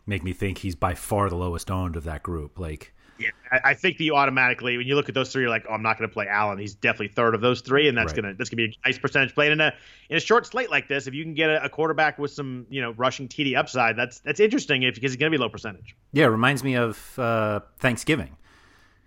[0.05, 2.59] make me think he's by far the lowest owned of that group.
[2.59, 5.49] Like yeah, I, I think that you automatically when you look at those three, you're
[5.49, 6.57] like, oh, I'm not going to play Allen.
[6.57, 8.21] He's definitely third of those three, and that's right.
[8.21, 9.51] gonna that's gonna be a nice percentage play.
[9.51, 9.73] in a
[10.09, 12.65] in a short slate like this, if you can get a, a quarterback with some
[12.69, 15.49] you know rushing TD upside, that's that's interesting if because he's going to be low
[15.49, 15.95] percentage.
[16.11, 18.35] Yeah, it reminds me of uh, Thanksgiving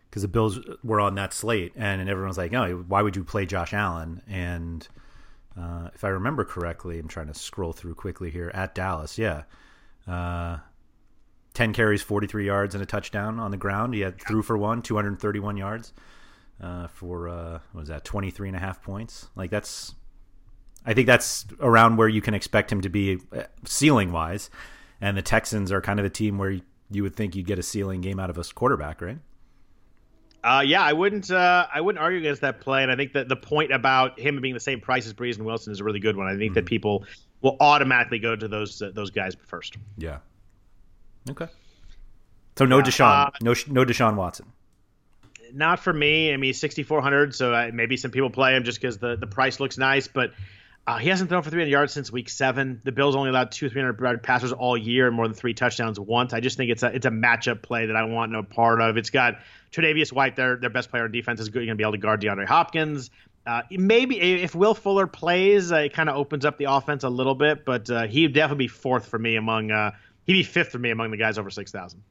[0.09, 3.25] because the Bills were on that slate, and, and everyone's like, "Oh, why would you
[3.25, 4.87] play Josh Allen?" And
[5.61, 9.19] uh, if I remember correctly, I'm trying to scroll through quickly here at Dallas.
[9.19, 9.43] Yeah,
[10.07, 10.59] uh,
[11.57, 13.95] 10 carries, 43 yards, and a touchdown on the ground.
[13.95, 15.95] He had threw for one, 231 yards
[16.63, 19.29] uh, for, uh, what was that, 23 and a half points.
[19.35, 19.95] Like, that's,
[20.85, 24.51] I think that's around where you can expect him to be uh, ceiling wise.
[25.01, 27.63] And the Texans are kind of the team where you would think you'd get a
[27.63, 29.19] ceiling game out of a quarterback, right?
[30.45, 31.31] Uh, yeah, I wouldn't.
[31.31, 34.41] Uh, I wouldn't argue against that play, and I think that the point about him
[34.41, 36.29] being the same price as Brees and Wilson is a really good one.
[36.29, 36.55] I think mm-hmm.
[36.55, 37.05] that people
[37.41, 39.77] will automatically go to those uh, those guys first.
[39.99, 40.19] Yeah,
[41.31, 41.49] Okay.
[42.57, 44.47] So no yeah, Deshaun, uh, no no Deshaun Watson.
[45.53, 46.33] Not for me.
[46.33, 47.35] I mean, sixty four hundred.
[47.35, 50.33] So uh, maybe some people play him just because the the price looks nice, but.
[50.89, 52.81] Uh, he hasn't thrown for 300 yards since week seven.
[52.85, 55.99] The Bills only allowed two 300 yard passers all year and more than three touchdowns
[55.99, 56.33] once.
[56.33, 58.97] I just think it's a it's a matchup play that I want no part of.
[58.97, 59.41] It's got
[59.73, 62.21] Tre'Davious White, their their best player on defense, is going to be able to guard
[62.23, 63.11] DeAndre Hopkins.
[63.45, 67.09] Uh, maybe if Will Fuller plays, uh, it kind of opens up the offense a
[67.09, 69.73] little bit, but uh, he'd definitely be fourth for me among.
[70.27, 72.03] He'd be fifth for me among the guys over six thousand.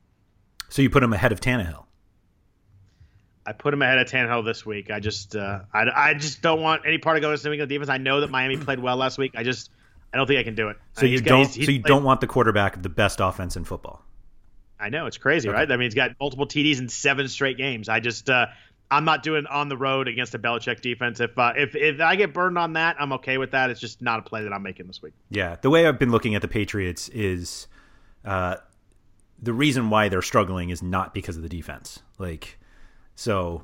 [0.69, 1.85] So you put him ahead of Tannehill.
[3.45, 4.89] I put him ahead of Tannehill this week.
[4.89, 7.69] I just, uh, I, I just don't want any part of going to New England
[7.69, 7.89] defense.
[7.89, 9.33] I know that Miami played well last week.
[9.35, 9.69] I just,
[10.11, 10.77] I don't think I can do it.
[10.93, 13.19] So you don't, he's, he's so you played, don't want the quarterback of the best
[13.19, 14.01] offense in football.
[14.79, 15.55] I know it's crazy, okay.
[15.55, 15.71] right?
[15.71, 17.87] I mean, he's got multiple TDs in seven straight games.
[17.87, 18.47] I just, uh,
[18.89, 21.19] I'm not doing on the road against a Belichick defense.
[21.19, 23.71] If uh, if if I get burned on that, I'm okay with that.
[23.71, 25.13] It's just not a play that I'm making this week.
[25.29, 27.67] Yeah, the way I've been looking at the Patriots is,
[28.25, 28.55] uh,
[29.41, 31.99] the reason why they're struggling is not because of the defense.
[32.17, 32.57] Like,
[33.15, 33.63] so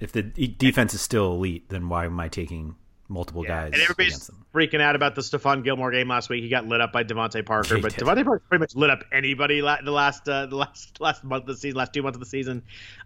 [0.00, 2.76] if the defense is still elite, then why am I taking
[3.08, 3.72] multiple yeah, guys?
[3.74, 6.42] And everybody's freaking out about the Stephon Gilmore game last week.
[6.42, 8.04] He got lit up by DeVante Parker, he but did.
[8.04, 11.48] DeVante Parker pretty much lit up anybody the last uh, the last last month of
[11.48, 12.62] the season, last two months of the season.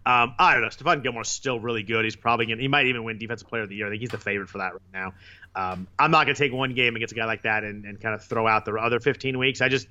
[0.07, 0.69] Um, I don't know.
[0.69, 2.05] Stephon Gilmore's still really good.
[2.05, 3.87] He's probably gonna, he might even win Defensive Player of the Year.
[3.87, 5.15] I think he's the favorite for that right now.
[5.57, 8.01] Um, I'm not going to take one game against a guy like that and, and
[8.01, 9.61] kind of throw out the other 15 weeks.
[9.61, 9.87] I just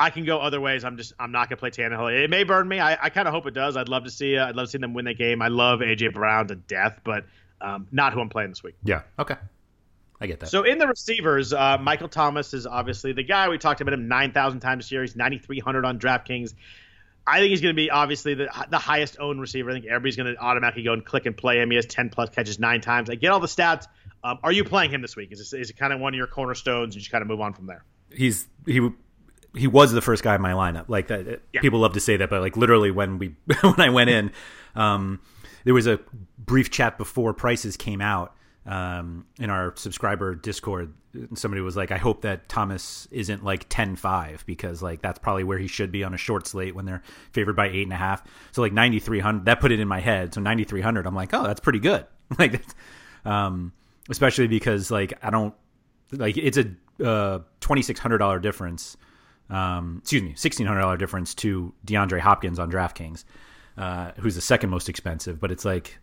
[0.00, 0.84] I can go other ways.
[0.84, 2.24] I'm just I'm not gonna play Tannehill.
[2.24, 2.78] It may burn me.
[2.80, 3.76] I, I kind of hope it does.
[3.76, 5.42] I'd love to see uh, I'd love to see them win that game.
[5.42, 7.24] I love AJ Brown to death, but
[7.60, 8.76] um, not who I'm playing this week.
[8.84, 9.02] Yeah.
[9.18, 9.34] Okay.
[10.20, 10.48] I get that.
[10.48, 13.48] So in the receivers, uh, Michael Thomas is obviously the guy.
[13.48, 15.02] We talked about him 9,000 times this year.
[15.02, 16.54] He's 9,300 on DraftKings.
[17.24, 19.70] I think he's going to be obviously the the highest owned receiver.
[19.70, 21.70] I think everybody's going to automatically go and click and play him.
[21.70, 23.10] He has 10 plus catches nine times.
[23.10, 23.86] I get all the stats.
[24.24, 25.30] Um, are you playing him this week?
[25.30, 26.94] Is, this, is it kind of one of your cornerstones?
[26.94, 27.84] You just kind of move on from there.
[28.10, 28.80] He's he
[29.58, 30.86] he was the first guy in my lineup.
[30.88, 31.60] Like that, yeah.
[31.60, 34.32] people love to say that, but like literally when we when I went in,
[34.74, 35.20] um,
[35.64, 36.00] there was a
[36.38, 38.34] brief chat before prices came out
[38.66, 40.94] um, in our subscriber Discord.
[41.34, 45.58] Somebody was like, "I hope that Thomas isn't like 10-5 because like that's probably where
[45.58, 48.22] he should be on a short slate when they're favored by eight and a half."
[48.52, 50.34] So like ninety three hundred, that put it in my head.
[50.34, 52.06] So ninety three hundred, I'm like, "Oh, that's pretty good."
[52.38, 52.62] like,
[53.24, 53.72] um,
[54.08, 55.54] especially because like I don't
[56.12, 58.96] like it's a uh, twenty six hundred dollar difference
[59.50, 63.24] um, excuse me, sixteen hundred dollar difference to DeAndre Hopkins on DraftKings,
[63.76, 65.40] uh, who's the second most expensive.
[65.40, 65.98] But it's like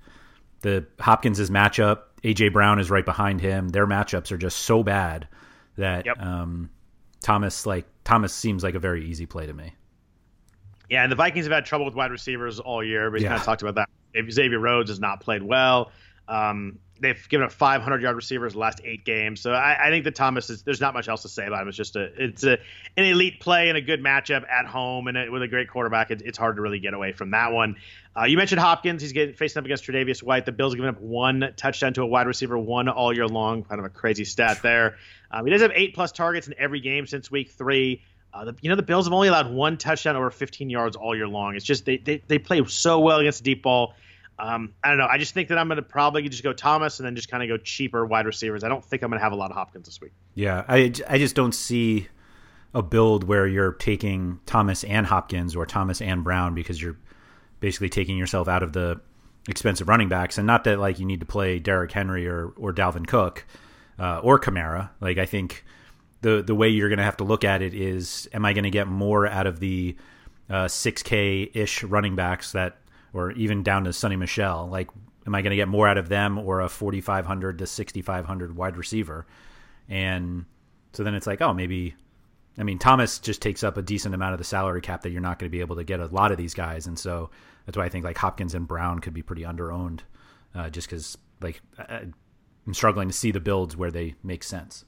[0.62, 3.70] the Hopkins' matchup, AJ Brown is right behind him.
[3.70, 5.28] Their matchups are just so bad
[5.78, 6.20] that yep.
[6.20, 6.70] um,
[7.22, 9.74] Thomas like Thomas seems like a very easy play to me.
[10.90, 13.10] Yeah, and the Vikings have had trouble with wide receivers all year.
[13.10, 13.30] We yeah.
[13.30, 13.90] kind of talked about that.
[14.32, 15.92] Xavier Rhodes has not played well.
[16.28, 19.42] Um, they've given up 500 yard receivers the last eight games.
[19.42, 20.64] So I, I, think that Thomas is.
[20.64, 21.68] There's not much else to say about him.
[21.68, 22.58] It's just a it's a
[22.98, 26.12] an elite play and a good matchup at home and with a great quarterback.
[26.12, 27.76] It, it's hard to really get away from that one.
[28.18, 29.02] Uh, you mentioned Hopkins.
[29.02, 30.46] He's getting facing up against Tre'Davious White.
[30.46, 33.64] The Bills giving up one touchdown to a wide receiver, one all year long.
[33.64, 34.98] Kind of a crazy stat there.
[35.32, 38.04] Um, he does have eight plus targets in every game since week three.
[38.34, 41.16] Uh, the, you know the Bills have only allowed one touchdown over 15 yards all
[41.16, 41.56] year long.
[41.56, 43.96] It's just they they, they play so well against the deep ball.
[44.38, 45.08] Um, I don't know.
[45.08, 47.42] I just think that I'm going to probably just go Thomas and then just kind
[47.42, 48.64] of go cheaper wide receivers.
[48.64, 50.12] I don't think I'm going to have a lot of Hopkins this week.
[50.34, 52.08] Yeah, I, I just don't see
[52.74, 56.98] a build where you're taking Thomas and Hopkins or Thomas and Brown because you're
[57.62, 59.00] basically taking yourself out of the
[59.48, 60.38] expensive running backs.
[60.38, 63.46] And not that like you need to play Derrick Henry or or Dalvin Cook
[63.98, 64.90] uh, or Kamara.
[65.00, 65.64] Like I think
[66.22, 68.64] the the way you're going to have to look at it is, am I going
[68.66, 69.96] to get more out of the
[70.50, 72.78] uh, 6K ish running backs that
[73.16, 74.68] or even down to Sony Michel.
[74.70, 74.90] Like,
[75.26, 78.76] am I going to get more out of them or a 4,500 to 6,500 wide
[78.76, 79.26] receiver?
[79.88, 80.46] And
[80.92, 81.96] so then it's like, oh, maybe.
[82.58, 85.22] I mean, Thomas just takes up a decent amount of the salary cap that you're
[85.22, 87.30] not going to be able to get a lot of these guys, and so
[87.66, 90.02] that's why I think like Hopkins and Brown could be pretty underowned,
[90.54, 92.06] uh, just because like I,
[92.66, 94.86] I'm struggling to see the builds where they make sense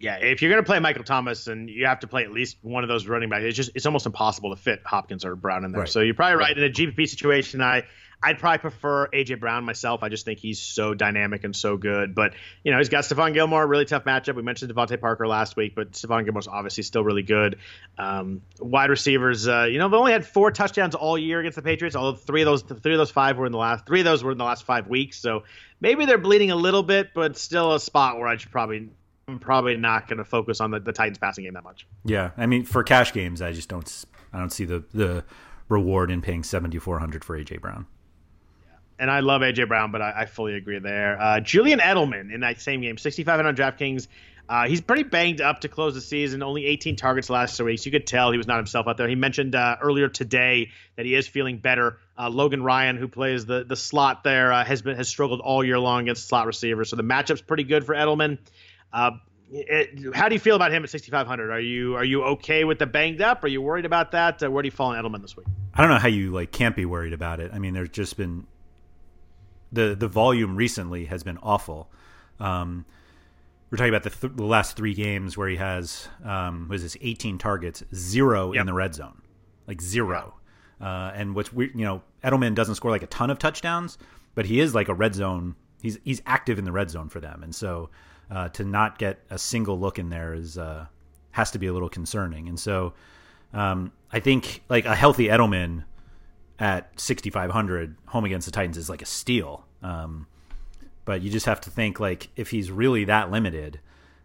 [0.00, 2.56] yeah, if you're going to play Michael Thomas and you have to play at least
[2.62, 5.64] one of those running backs, it's just it's almost impossible to fit Hopkins or Brown
[5.64, 5.82] in there.
[5.82, 5.90] Right.
[5.90, 6.56] So you're probably right.
[6.56, 7.84] In a GPP situation, I
[8.22, 10.02] I'd probably prefer AJ Brown myself.
[10.02, 12.14] I just think he's so dynamic and so good.
[12.14, 12.32] But
[12.64, 14.36] you know, he's got Stephon Gilmore, really tough matchup.
[14.36, 17.56] We mentioned DeVante Parker last week, but Stephon Gilmore's obviously still really good.
[17.98, 21.62] Um, wide receivers, uh, you know, they only had four touchdowns all year against the
[21.62, 21.94] Patriots.
[21.94, 24.24] Although three of those three of those five were in the last three of those
[24.24, 25.18] were in the last five weeks.
[25.18, 25.44] So
[25.78, 28.90] maybe they're bleeding a little bit, but still a spot where I should probably
[29.38, 31.86] probably not going to focus on the, the Titans passing game that much.
[32.04, 35.24] Yeah, I mean, for cash games, I just don't I don't see the the
[35.68, 37.86] reward in paying 7400 for AJ Brown.
[38.64, 38.76] Yeah.
[38.98, 41.20] And I love AJ Brown, but I, I fully agree there.
[41.20, 44.08] Uh, Julian Edelman in that same game, 6,500 on DraftKings.
[44.50, 46.42] Uh, he's pretty banged up to close the season.
[46.42, 47.86] Only 18 targets last two weeks.
[47.86, 49.06] You could tell he was not himself out there.
[49.06, 51.98] He mentioned uh, earlier today that he is feeling better.
[52.18, 55.62] Uh, Logan Ryan, who plays the the slot there, uh, has been has struggled all
[55.62, 56.90] year long against slot receivers.
[56.90, 58.38] So the matchup's pretty good for Edelman.
[58.92, 59.12] Uh,
[59.52, 61.50] it, how do you feel about him at 6500?
[61.50, 63.42] Are you are you okay with the banged up?
[63.42, 64.42] Are you worried about that?
[64.42, 65.46] Uh, where do you fall on Edelman this week?
[65.74, 67.50] I don't know how you like can't be worried about it.
[67.52, 68.46] I mean, there's just been
[69.72, 71.90] the the volume recently has been awful.
[72.38, 72.84] Um,
[73.70, 76.96] we're talking about the, th- the, last three games where he has um, was this
[77.00, 78.62] 18 targets, zero yep.
[78.62, 79.22] in the red zone,
[79.68, 80.34] like zero.
[80.80, 83.96] Uh, and what's weird, you know, Edelman doesn't score like a ton of touchdowns,
[84.34, 85.54] but he is like a red zone.
[85.82, 87.90] He's he's active in the red zone for them, and so
[88.30, 90.86] uh, to not get a single look in there is uh,
[91.32, 92.48] has to be a little concerning.
[92.48, 92.94] And so
[93.52, 95.84] um, I think like a healthy Edelman
[96.58, 99.64] at 6,500 home against the Titans is like a steal.
[99.82, 100.26] Um,
[101.04, 103.80] but you just have to think like if he's really that limited,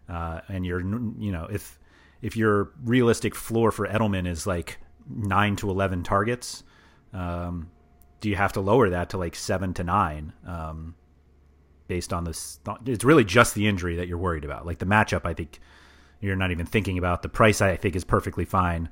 [0.08, 1.78] uh, and you're you know if
[2.22, 4.78] if your realistic floor for Edelman is like
[5.08, 6.62] nine to eleven targets,
[7.12, 7.70] um,
[8.20, 10.32] do you have to lower that to like seven to nine?
[10.46, 10.94] Um,
[11.88, 14.66] based on this, it's really just the injury that you're worried about.
[14.66, 15.60] Like the matchup, I think
[16.20, 17.22] you're not even thinking about.
[17.22, 18.88] The price, I think, is perfectly fine.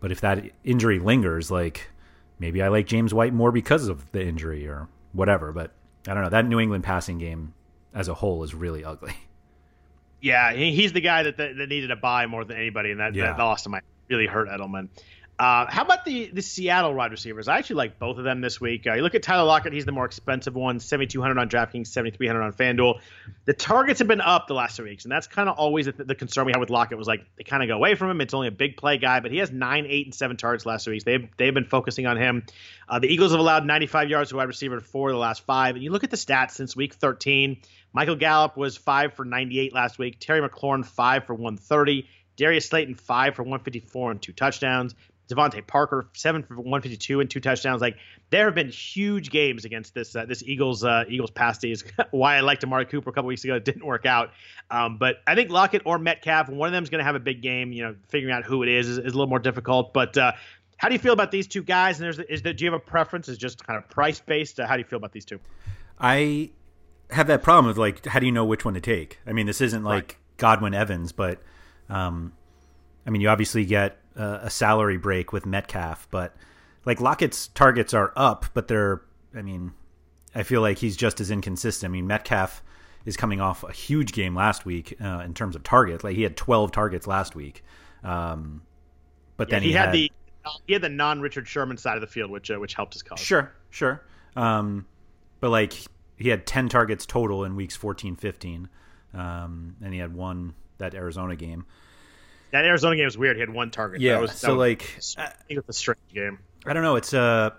[0.00, 1.90] But if that injury lingers, like
[2.38, 5.52] maybe I like James White more because of the injury or whatever.
[5.52, 5.72] But
[6.06, 6.30] I don't know.
[6.30, 7.54] That New England passing game
[7.94, 9.14] as a whole is really ugly.
[10.20, 13.14] Yeah, he's the guy that, that, that needed a buy more than anybody, and that,
[13.14, 13.26] yeah.
[13.26, 14.88] that loss might really hurt Edelman.
[15.38, 17.46] Uh, how about the the Seattle wide receivers?
[17.46, 18.88] I actually like both of them this week.
[18.88, 21.48] Uh, you look at Tyler Lockett; he's the more expensive one, seventy two hundred on
[21.48, 22.98] DraftKings, seventy three hundred on FanDuel.
[23.44, 25.92] The targets have been up the last two weeks, and that's kind of always the,
[25.92, 28.20] the, concern we had with Lockett was like they kind of go away from him.
[28.20, 30.84] It's only a big play guy, but he has nine, eight, and seven targets last
[30.84, 31.04] two weeks.
[31.04, 32.44] They've they've been focusing on him.
[32.88, 35.76] Uh, the Eagles have allowed ninety five yards to wide receiver for the last five,
[35.76, 37.58] and you look at the stats since week thirteen.
[37.92, 40.18] Michael Gallup was five for ninety eight last week.
[40.18, 42.08] Terry McLaurin five for one thirty.
[42.36, 44.94] Darius Slayton five for 154 and two touchdowns.
[45.28, 47.82] DeVante Parker, seven for 152 and two touchdowns.
[47.82, 47.96] Like
[48.30, 52.36] there have been huge games against this uh, this Eagles uh, Eagles pass is why
[52.36, 53.56] I liked Amari Cooper a couple weeks ago.
[53.56, 54.30] It didn't work out,
[54.70, 57.20] um, but I think Lockett or Metcalf, one of them is going to have a
[57.20, 57.72] big game.
[57.72, 59.92] You know, figuring out who it is is, is a little more difficult.
[59.92, 60.32] But uh,
[60.78, 62.00] how do you feel about these two guys?
[62.00, 63.28] And there's is there, do you have a preference?
[63.28, 64.58] Is just kind of price based?
[64.58, 65.40] Uh, how do you feel about these two?
[66.00, 66.50] I
[67.10, 69.18] have that problem of like how do you know which one to take?
[69.26, 70.16] I mean, this isn't like right.
[70.38, 71.42] Godwin Evans, but
[71.90, 72.32] um,
[73.06, 76.34] I mean, you obviously get uh, a salary break with Metcalf, but
[76.84, 79.02] like Lockett's targets are up, but they're,
[79.34, 79.72] I mean,
[80.34, 81.90] I feel like he's just as inconsistent.
[81.90, 82.62] I mean, Metcalf
[83.04, 86.04] is coming off a huge game last week uh, in terms of targets.
[86.04, 87.62] Like he had 12 targets last week.
[88.04, 88.62] Um,
[89.36, 90.12] but yeah, then he, he had, had, the
[90.66, 93.02] he had the non Richard Sherman side of the field, which uh, which helped his
[93.02, 93.20] cause.
[93.20, 94.02] Sure, sure.
[94.36, 94.86] Um,
[95.40, 95.74] but like
[96.16, 98.68] he had 10 targets total in weeks 14, 15,
[99.14, 101.64] um, and he had one that Arizona game.
[102.50, 103.36] That Arizona game was weird.
[103.36, 104.00] He had one target.
[104.00, 104.82] Yeah, was, so like,
[105.48, 106.38] it was a strange game.
[106.66, 106.96] I don't know.
[106.96, 107.50] It's uh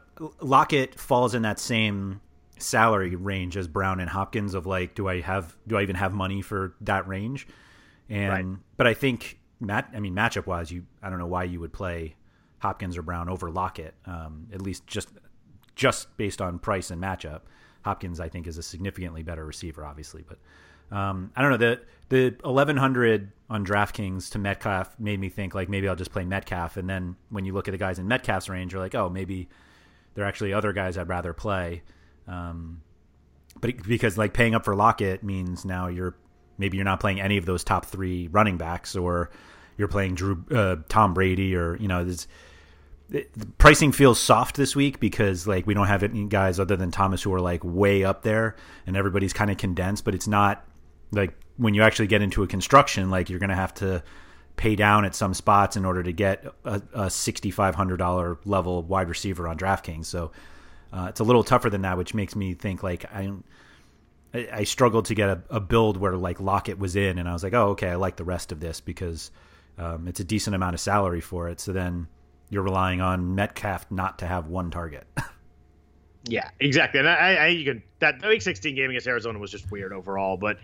[0.41, 2.21] Lockett falls in that same
[2.57, 4.53] salary range as Brown and Hopkins.
[4.53, 7.47] Of like, do I have do I even have money for that range?
[8.09, 8.59] And right.
[8.77, 9.89] but I think Matt.
[9.95, 12.15] I mean, matchup wise, you I don't know why you would play
[12.59, 13.93] Hopkins or Brown over Lockett.
[14.05, 15.09] Um, at least just
[15.75, 17.41] just based on price and matchup.
[17.83, 20.37] Hopkins, I think, is a significantly better receiver, obviously, but
[20.95, 25.55] um, I don't know the the eleven hundred on DraftKings to Metcalf made me think
[25.55, 28.07] like maybe I'll just play Metcalf, and then when you look at the guys in
[28.07, 29.49] Metcalf's range, you're like, oh, maybe
[30.13, 31.81] there are actually other guys I'd rather play.
[32.27, 32.81] Um,
[33.59, 36.15] but because like paying up for Lockett means now you're
[36.57, 39.31] maybe you're not playing any of those top three running backs, or
[39.77, 42.27] you're playing Drew uh, Tom Brady, or you know this.
[43.09, 43.25] The
[43.57, 47.23] pricing feels soft this week because like we don't have any guys other than Thomas
[47.23, 50.05] who are like way up there, and everybody's kind of condensed.
[50.05, 50.63] But it's not
[51.11, 54.01] like when you actually get into a construction, like you're going to have to
[54.55, 59.47] pay down at some spots in order to get a, a $6,500 level wide receiver
[59.47, 60.05] on DraftKings.
[60.05, 60.31] So
[60.91, 63.31] uh, it's a little tougher than that, which makes me think like I,
[64.33, 67.43] I struggled to get a, a, build where like Lockett was in, and I was
[67.43, 69.31] like, oh, okay, I like the rest of this because
[69.77, 71.59] um, it's a decent amount of salary for it.
[71.59, 72.07] So then
[72.49, 75.07] you're relying on Metcalf not to have one target.
[76.25, 76.99] Yeah, exactly.
[76.99, 80.37] And I, I, you can that week 16 game against Arizona was just weird overall.
[80.37, 80.59] But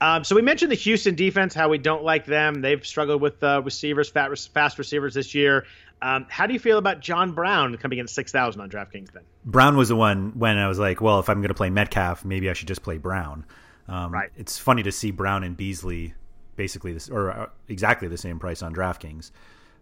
[0.00, 2.60] um, so we mentioned the Houston defense, how we don't like them.
[2.60, 5.66] They've struggled with uh, receivers, fat, fast receivers this year.
[6.00, 9.24] Um, how do you feel about John Brown coming in 6,000 on DraftKings then?
[9.44, 12.24] Brown was the one when I was like, well, if I'm going to play Metcalf,
[12.24, 13.44] maybe I should just play Brown.
[13.88, 14.30] Um, right.
[14.36, 16.14] It's funny to see Brown and Beasley
[16.56, 19.30] basically this or uh, exactly the same price on DraftKings.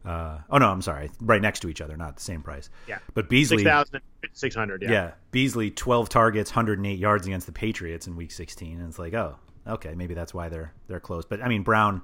[0.07, 2.71] Uh, oh no, I'm sorry, right next to each other, not the same price.
[2.87, 4.01] Yeah, but Beasley six thousand
[4.33, 4.83] six hundred.
[4.83, 4.91] Yeah.
[4.91, 9.15] yeah, Beasley twelve targets, 108 yards against the Patriots in Week 16, and it's like,
[9.15, 9.37] oh,
[9.67, 11.25] okay, maybe that's why they're they're close.
[11.25, 12.03] But I mean, Brown.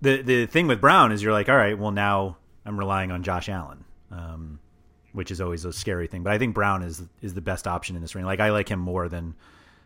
[0.00, 2.36] The the thing with Brown is you're like, all right, well now
[2.66, 4.58] I'm relying on Josh Allen, um,
[5.12, 6.24] which is always a scary thing.
[6.24, 8.26] But I think Brown is is the best option in this range.
[8.26, 9.34] Like I like him more than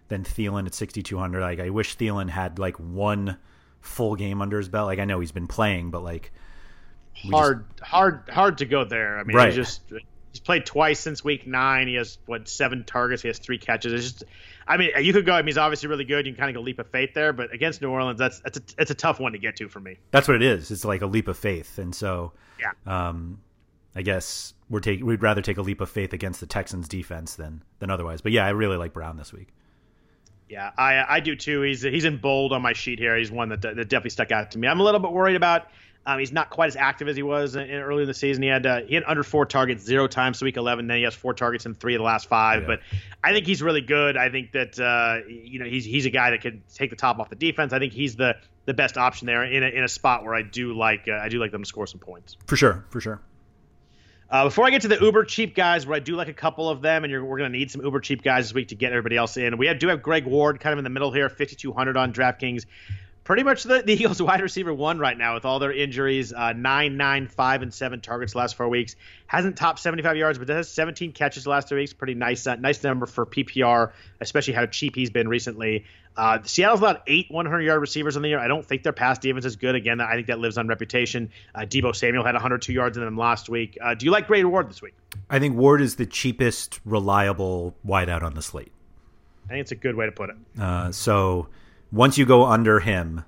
[0.08, 1.40] than Thielen at 6200.
[1.40, 3.36] Like I wish Thielen had like one
[3.80, 4.86] full game under his belt.
[4.86, 6.32] Like I know he's been playing, but like
[7.30, 7.88] hard, just...
[7.88, 9.18] hard, hard to go there.
[9.18, 9.52] I mean, right.
[9.52, 9.82] just
[10.32, 11.88] he's played twice since week nine.
[11.88, 13.22] He has what seven targets.
[13.22, 13.92] He has three catches.
[13.92, 14.24] It's just,
[14.66, 15.32] I mean, you could go.
[15.32, 16.26] I mean, he's obviously really good.
[16.26, 18.58] You can kind of go leap of faith there, but against New Orleans, that's that's
[18.58, 19.96] a, it's a tough one to get to for me.
[20.10, 20.70] That's what it is.
[20.70, 22.72] It's like a leap of faith, and so yeah.
[22.86, 23.40] Um,
[23.94, 27.34] I guess we're take we'd rather take a leap of faith against the Texans defense
[27.34, 28.20] than than otherwise.
[28.20, 29.48] But yeah, I really like Brown this week.
[30.48, 31.62] Yeah, I I do too.
[31.62, 33.16] He's he's in bold on my sheet here.
[33.16, 34.68] He's one that, that definitely stuck out to me.
[34.68, 35.68] I'm a little bit worried about.
[36.08, 38.42] Um, he's not quite as active as he was in, in early in the season.
[38.42, 40.86] He had uh, he had under four targets zero times to week 11.
[40.86, 42.62] Then he has four targets in three of the last five.
[42.62, 42.66] Yeah.
[42.66, 42.80] But
[43.22, 44.16] I think he's really good.
[44.16, 47.18] I think that uh, you know he's he's a guy that could take the top
[47.18, 47.74] off the defense.
[47.74, 50.40] I think he's the the best option there in a, in a spot where I
[50.40, 52.38] do like uh, I do like them to score some points.
[52.46, 53.20] For sure, for sure.
[54.30, 56.70] Uh, before I get to the uber cheap guys, where I do like a couple
[56.70, 58.92] of them, and we're going to need some uber cheap guys this week to get
[58.92, 59.58] everybody else in.
[59.58, 62.64] We have, do have Greg Ward kind of in the middle here, 5,200 on DraftKings.
[63.28, 66.32] Pretty much the, the Eagles wide receiver one right now with all their injuries.
[66.32, 68.96] Uh, nine, nine, five, and seven targets last four weeks.
[69.26, 71.92] Hasn't topped 75 yards, but has 17 catches the last three weeks.
[71.92, 75.84] Pretty nice, uh, nice number for PPR, especially how cheap he's been recently.
[76.16, 78.38] Uh, Seattle's allowed eight 100 yard receivers in the year.
[78.38, 79.74] I don't think their pass defense is good.
[79.74, 81.30] Again, I think that lives on reputation.
[81.54, 83.76] Uh, Deebo Samuel had 102 yards in them last week.
[83.78, 84.94] Uh, do you like Greg Ward this week?
[85.28, 88.72] I think Ward is the cheapest, reliable wideout on the slate.
[89.44, 90.36] I think it's a good way to put it.
[90.58, 91.48] Uh, so
[91.92, 93.24] once you go under him,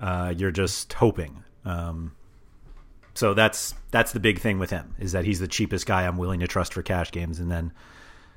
[0.00, 1.44] uh, you're just hoping.
[1.64, 2.12] Um,
[3.14, 6.16] so that's that's the big thing with him is that he's the cheapest guy I'm
[6.16, 7.72] willing to trust for cash games, and then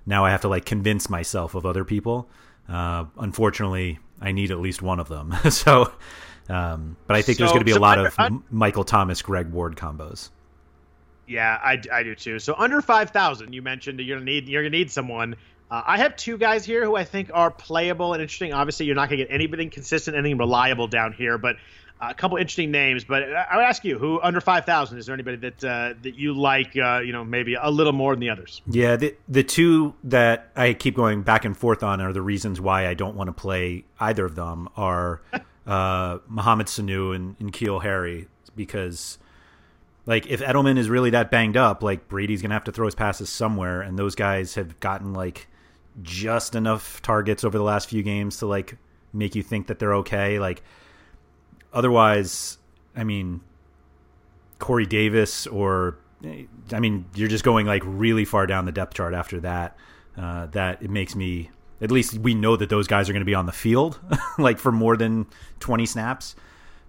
[0.06, 2.30] now I have to like convince myself of other people.
[2.68, 5.34] Uh, unfortunately, I need at least one of them.
[5.52, 5.92] so,
[6.50, 8.84] um, but I think so, there's going to be so a lot under, of Michael
[8.84, 10.30] Thomas, Greg Ward combos.
[11.28, 12.40] Yeah, I, I do too.
[12.40, 15.36] So under five thousand, you mentioned you're gonna need you're gonna need someone.
[15.72, 18.52] Uh, I have two guys here who I think are playable and interesting.
[18.52, 21.56] Obviously, you're not gonna get anything consistent, anything reliable down here, but
[22.02, 24.98] a couple interesting names, but I would ask you, who under five thousand?
[24.98, 26.76] Is there anybody that uh, that you like?
[26.76, 28.62] Uh, you know, maybe a little more than the others.
[28.68, 32.60] Yeah, the the two that I keep going back and forth on are the reasons
[32.60, 35.22] why I don't want to play either of them are
[35.68, 39.18] uh, Mohamed Sanu and, and N'Keal Harry because.
[40.08, 42.96] Like if Edelman is really that banged up, like Brady's gonna have to throw his
[42.96, 45.48] passes somewhere, and those guys have gotten like
[46.02, 48.78] just enough targets over the last few games to like
[49.14, 50.40] make you think that they're okay.
[50.40, 50.64] Like
[51.74, 52.58] otherwise,
[52.96, 53.42] I mean,
[54.60, 55.98] Corey Davis or
[56.72, 59.76] I mean, you're just going like really far down the depth chart after that.
[60.18, 61.50] Uh, that it makes me
[61.82, 64.00] at least we know that those guys are going to be on the field
[64.38, 65.26] like for more than
[65.62, 66.36] 20 snaps,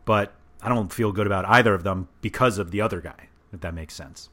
[0.05, 3.29] but I don't feel good about either of them because of the other guy.
[3.53, 4.29] If that makes sense.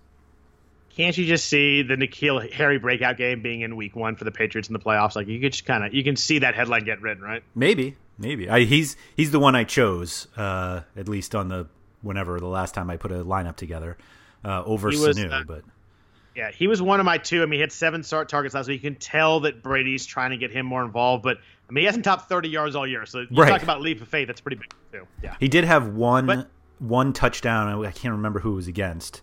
[0.95, 4.31] Can't you just see the N'Keal Harry breakout game being in Week One for the
[4.31, 5.15] Patriots in the playoffs?
[5.15, 7.43] Like you could just kind of you can see that headline get written, right?
[7.55, 11.67] Maybe, Maybe I, he's he's the one I chose uh, at least on the
[12.01, 13.97] whenever the last time I put a lineup together
[14.43, 15.63] uh, over was, Sanu, uh, but
[16.35, 17.41] yeah, he was one of my two.
[17.41, 18.83] I mean, he had seven start targets last week.
[18.83, 21.85] You can tell that Brady's trying to get him more involved, but I mean, he
[21.85, 23.05] hasn't topped thirty yards all year.
[23.05, 23.49] So you right.
[23.49, 24.27] talk about leap of faith.
[24.27, 25.07] That's pretty big too.
[25.23, 27.85] Yeah, he did have one but, one touchdown.
[27.85, 29.21] I can't remember who it was against.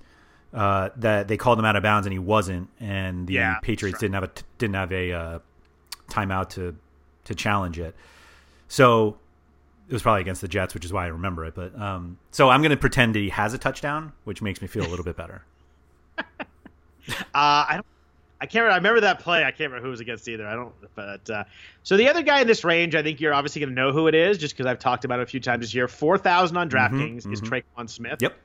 [0.55, 3.99] Uh, that they called him out of bounds and he wasn't, and the yeah, Patriots
[3.99, 5.39] didn't have a didn't have a uh,
[6.09, 6.75] timeout to
[7.25, 7.95] to challenge it.
[8.69, 9.19] So
[9.89, 11.55] it was probably against the Jets, which is why I remember it.
[11.55, 14.69] But um, so I'm going to pretend that he has a touchdown, which makes me
[14.69, 15.45] feel a little bit better.
[16.19, 16.25] uh,
[17.35, 17.87] I don't.
[18.39, 18.65] I can't.
[18.65, 19.45] Remember, I remember that play.
[19.45, 20.47] I can't remember who was against either.
[20.47, 20.73] I don't.
[20.95, 21.45] But uh,
[21.83, 24.09] so the other guy in this range, I think you're obviously going to know who
[24.09, 25.89] it is, just because I've talked about it a few times this year.
[25.89, 27.81] Four thousand on mm-hmm, DraftKings mm-hmm, is mm-hmm.
[27.81, 28.21] Tre'Quan Smith.
[28.21, 28.37] Yep.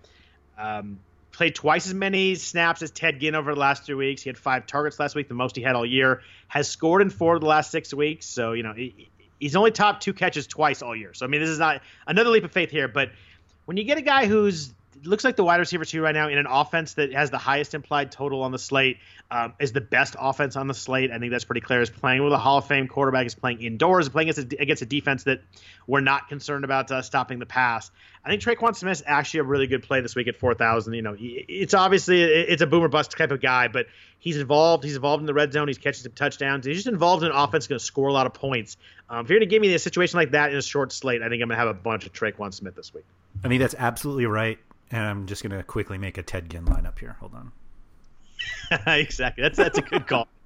[0.57, 0.99] Um,
[1.41, 4.21] played twice as many snaps as Ted Ginn over the last three weeks.
[4.21, 6.21] He had five targets last week, the most he had all year.
[6.47, 8.27] Has scored in four of the last six weeks.
[8.27, 11.15] So you know he, he's only topped two catches twice all year.
[11.15, 12.87] So I mean, this is not another leap of faith here.
[12.87, 13.09] But
[13.65, 14.71] when you get a guy who's
[15.03, 17.73] looks like the wide receiver two right now in an offense that has the highest
[17.73, 18.97] implied total on the slate,
[19.29, 21.11] um, is the best offense on the slate.
[21.11, 21.81] I think that's pretty clear.
[21.81, 24.81] Is playing with a Hall of Fame quarterback, is playing indoors, playing against a, against
[24.81, 25.41] a defense that
[25.87, 27.89] we're not concerned about uh, stopping the pass.
[28.23, 30.93] I think Tre'Quan Smith is actually a really good play this week at four thousand.
[30.93, 33.87] You know, it's obviously it's a boomer bust type of guy, but
[34.19, 34.83] he's involved.
[34.83, 35.67] He's involved in the red zone.
[35.67, 36.65] He's catching some touchdowns.
[36.65, 38.77] He's just involved in offense going to score a lot of points.
[39.09, 41.21] Um, if you're going to give me a situation like that in a short slate,
[41.21, 43.05] I think I'm going to have a bunch of Tre'Quan Smith this week.
[43.43, 44.59] I think that's absolutely right.
[44.91, 47.15] And I'm just going to quickly make a Ted Ginn lineup here.
[47.19, 47.51] Hold on.
[48.87, 49.41] exactly.
[49.41, 50.27] That's that's a good call.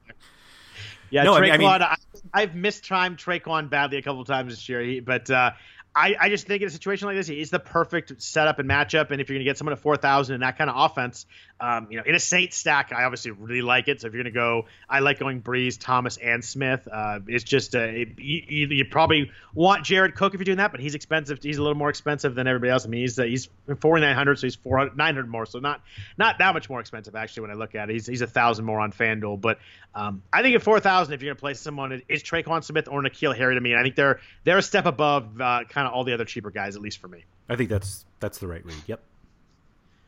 [1.11, 1.51] Yeah, no, Tre'Quan.
[1.51, 1.97] I mean,
[2.33, 5.51] I, have mistimed Tre'Quan badly a couple times this year, but uh,
[5.95, 9.11] I, I, just think in a situation like this, he's the perfect setup and matchup.
[9.11, 11.25] And if you're going to get someone at 4,000 in that kind of offense,
[11.59, 14.01] Um, you know, in a Saint stack, I obviously really like it.
[14.01, 16.85] So if you're going to go, I like going Brees, Thomas, and Smith.
[16.91, 20.71] Uh, it's just uh, it, you, you, probably want Jared Cook if you're doing that,
[20.71, 21.39] but he's expensive.
[21.41, 22.85] He's a little more expensive than everybody else.
[22.85, 25.45] I mean, he's uh, he's 4900, so he's 400, 900 more.
[25.45, 25.81] So not
[26.17, 27.93] not that much more expensive actually when I look at it.
[27.93, 29.59] He's he's a thousand more on FanDuel, but
[29.95, 33.01] um, I think at 4,000, if you're going to play someone, it's Tre'Quan Smith or
[33.01, 33.75] N'Keal Harry to me.
[33.75, 36.75] I think they're they're a step above uh, kind of all the other cheaper guys,
[36.75, 37.23] at least for me.
[37.47, 38.75] I think that's that's the right read.
[38.87, 39.01] Yep.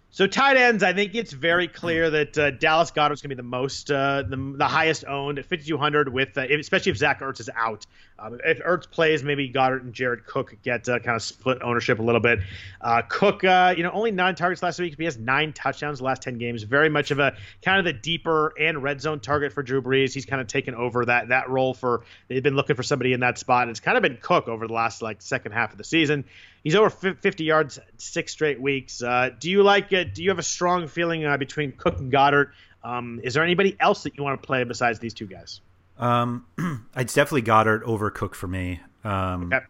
[0.09, 3.39] So tight ends, I think it's very clear that uh, Dallas Goedert's going to be
[3.39, 7.41] the most, uh, the, the highest owned at 5,200 with, uh, especially if Zach Ertz
[7.41, 7.85] is out.
[8.17, 11.99] Um, if Ertz plays, maybe Goedert and Jared Cook get uh, kind of split ownership
[11.99, 12.39] a little bit.
[12.81, 14.95] Uh, Cook, uh, you know, only nine targets last week.
[14.97, 16.63] He has nine touchdowns last 10 games.
[16.63, 20.13] Very much of a kind of the deeper and red zone target for Drew Brees.
[20.13, 22.03] He's kind of taken over that that role for.
[22.27, 23.69] They've been looking for somebody in that spot.
[23.69, 26.25] It's kind of been Cook over the last like second half of the season.
[26.67, 29.01] He's over 50 yards six straight weeks.
[29.01, 30.13] Uh, do you like it?
[30.13, 32.51] Do you have a strong feeling uh, between Cook and Goedert?
[32.83, 35.61] Um, is there anybody else that you want to play besides these two guys?
[35.97, 36.45] Um,
[36.97, 38.81] it's definitely Goedert over Cook for me.
[39.05, 39.63] Um, okay.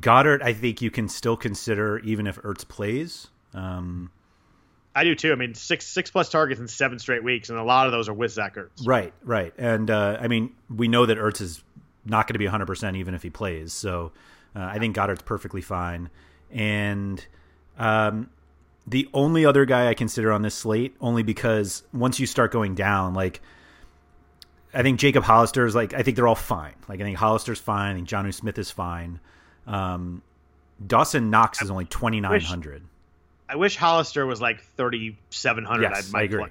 [0.00, 3.28] Goedert, I think you can still consider even if Ertz plays.
[3.54, 4.10] Um,
[4.96, 5.30] I do too.
[5.30, 8.08] I mean, six six plus targets in seven straight weeks, and a lot of those
[8.08, 8.84] are with Zach Ertz.
[8.84, 9.54] Right, right.
[9.56, 11.62] And uh, I mean, we know that Ertz is
[12.04, 13.72] not going to be 100 percent even if he plays.
[13.72, 14.10] So
[14.58, 16.10] uh, I think Goedert's perfectly fine.
[16.50, 17.24] And
[17.78, 18.28] um,
[18.86, 22.74] the only other guy I consider on this slate, only because once you start going
[22.74, 23.40] down, like
[24.74, 26.74] I think Jacob Hollister is like I think they're all fine.
[26.88, 27.92] Like I think Hollister's fine.
[27.92, 29.20] I think Jonnu Smith is fine.
[29.66, 30.22] Um,
[30.84, 32.82] Dawson Knox is only twenty nine hundred.
[33.48, 35.90] I wish Hollister was like thirty seven hundred.
[35.90, 36.46] Yes, I agree.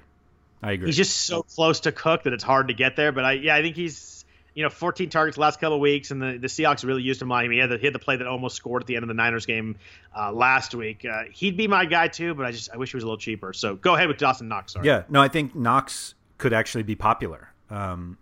[0.62, 0.86] I agree.
[0.86, 3.12] He's just so close to Cook that it's hard to get there.
[3.12, 4.17] But I yeah, I think he's
[4.54, 7.30] you know, 14 targets last couple of weeks, and the, the Seahawks really used him
[7.30, 7.52] on him.
[7.52, 9.14] He had, the, he had the play that almost scored at the end of the
[9.14, 9.76] Niners game
[10.16, 11.04] uh, last week.
[11.04, 13.18] Uh, he'd be my guy too, but I just I wish he was a little
[13.18, 13.52] cheaper.
[13.52, 14.72] So go ahead with Dawson Knox.
[14.72, 14.86] Sorry.
[14.86, 18.18] Yeah, no, I think Knox could actually be popular, um,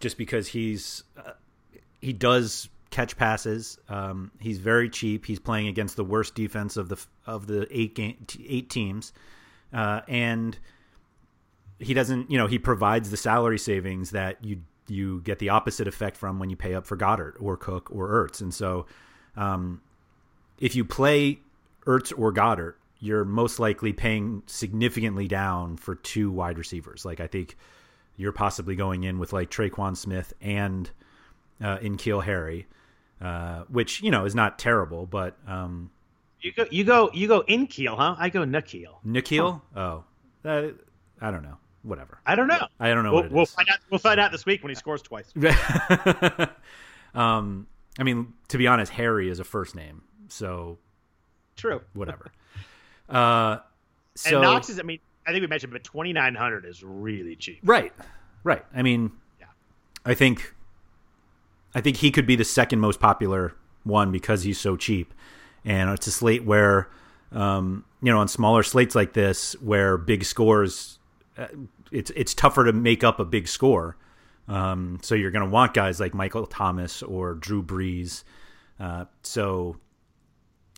[0.00, 1.32] just because he's uh,
[2.00, 3.78] he does catch passes.
[3.88, 5.26] Um, he's very cheap.
[5.26, 9.12] He's playing against the worst defense of the of the eight game eight teams,
[9.72, 10.56] uh, and
[11.80, 12.30] he doesn't.
[12.30, 16.38] You know, he provides the salary savings that you you get the opposite effect from
[16.38, 18.40] when you pay up for Goedert or Cook or Ertz.
[18.40, 18.86] And so,
[19.36, 19.80] um,
[20.58, 21.40] if you play
[21.86, 27.04] Ertz or Goedert, you're most likely paying significantly down for two wide receivers.
[27.04, 27.56] Like I think
[28.16, 30.90] you're possibly going in with like Tre'Quan Smith and
[31.60, 32.66] uh, N'Keal Harry,
[33.20, 35.90] uh, which you know is not terrible, but um,
[36.40, 38.16] you go you go you go N'Keal, huh?
[38.18, 38.44] I go.
[38.44, 39.60] N'Keal?
[39.74, 39.80] Huh.
[39.80, 40.04] Oh,
[40.42, 40.74] that,
[41.20, 42.18] I don't know whatever.
[42.26, 42.66] I don't know.
[42.80, 43.12] I don't know.
[43.12, 43.78] We'll, we'll find out.
[43.90, 45.32] We'll find out this week when he scores twice.
[47.14, 47.66] um,
[47.98, 50.78] I mean, to be honest, Harry is a first name, so
[51.56, 51.82] true.
[51.92, 52.32] Whatever.
[53.08, 53.58] uh,
[54.14, 54.80] so and Knox is.
[54.80, 57.60] I mean, I think we mentioned, but twenty nine hundred is really cheap.
[57.62, 57.92] Right.
[58.42, 58.64] Right.
[58.74, 59.46] I mean, yeah.
[60.04, 60.54] I think,
[61.74, 63.54] I think he could be the second most popular
[63.84, 65.14] one because he's so cheap,
[65.64, 66.88] and it's a slate where.
[67.32, 71.00] Um, you know, on smaller slates like this, where big scores
[71.90, 73.96] it's it's tougher to make up a big score.
[74.46, 78.24] Um, so you're going to want guys like Michael Thomas or Drew Brees.
[78.78, 79.76] Uh, so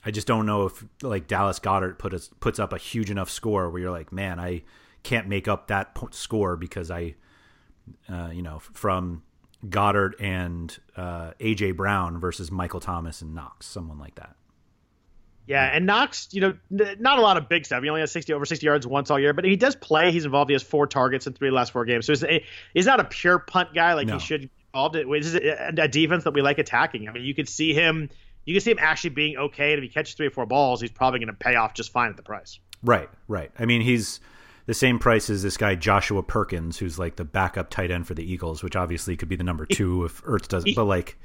[0.05, 3.29] I just don't know if like Dallas Goedert put us, puts up a huge enough
[3.29, 4.63] score where you're like, man, I
[5.03, 7.17] can't make up that score because I,
[8.09, 9.25] uh, you know, from
[9.69, 14.37] Goedert and uh, AJ Brown versus Michael Thomas and Knox, someone like that.
[15.47, 17.83] Yeah, and Knox, you know, not a lot of big stuff.
[17.83, 20.11] He only has 60 over 60 yards once all year, but he does play.
[20.11, 20.51] He's involved.
[20.51, 22.07] He has four targets in three of the last four games.
[22.07, 22.43] So he's,
[22.75, 24.15] he's not a pure punt guy like no.
[24.15, 24.97] he should be involved.
[24.97, 27.09] It is a defense that we like attacking.
[27.09, 28.11] I mean, you could see him.
[28.45, 29.73] You can see him actually being okay.
[29.73, 31.93] And if he catches three or four balls, he's probably going to pay off just
[31.93, 32.59] fine at the price.
[32.83, 33.53] Right, right.
[33.57, 34.19] I mean, he's
[34.67, 38.15] the same price as this guy Joshua Perkins, who's like the backup tight end for
[38.15, 40.75] the Eagles, which obviously could be the number two if Ertz doesn't.
[40.75, 41.17] But like,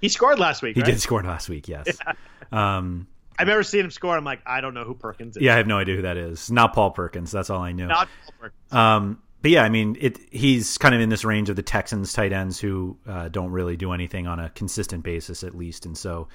[0.00, 0.74] he scored last week.
[0.74, 0.90] He right?
[0.90, 1.68] did score last week.
[1.68, 1.86] Yes.
[2.50, 2.78] Yeah.
[2.78, 3.06] Um,
[3.38, 4.16] I've never seen him score.
[4.16, 5.42] I'm like, I don't know who Perkins is.
[5.42, 6.50] Yeah, I have no idea who that is.
[6.50, 7.30] Not Paul Perkins.
[7.30, 7.86] That's all I know.
[7.86, 8.72] Not Paul Perkins.
[8.72, 10.18] Um, but yeah, I mean, it.
[10.32, 13.76] He's kind of in this range of the Texans tight ends who uh, don't really
[13.76, 15.86] do anything on a consistent basis, at least.
[15.86, 16.26] And so,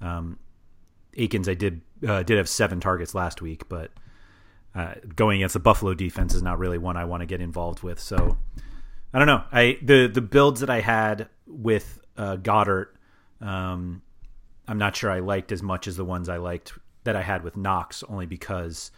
[0.00, 0.38] um,
[1.16, 3.90] Akins, I did uh, did have seven targets last week, but
[4.76, 7.82] uh, going against the Buffalo defense is not really one I want to get involved
[7.82, 7.98] with.
[7.98, 8.38] So,
[9.12, 9.42] I don't know.
[9.50, 12.86] I the the builds that I had with uh, Goedert.
[13.40, 14.02] Um,
[14.66, 16.72] I'm not sure I liked as much as the ones I liked
[17.04, 18.90] that I had with Knox, only because,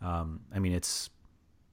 [0.00, 1.10] um, I mean, it's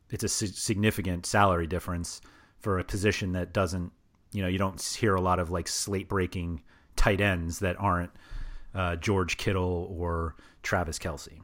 [0.09, 2.21] it's a significant salary difference
[2.59, 3.91] for a position that doesn't,
[4.31, 6.61] you know, you don't hear a lot of like slate breaking
[6.95, 8.11] tight ends that aren't
[8.73, 11.39] uh, George Kittle or Travis Kelce.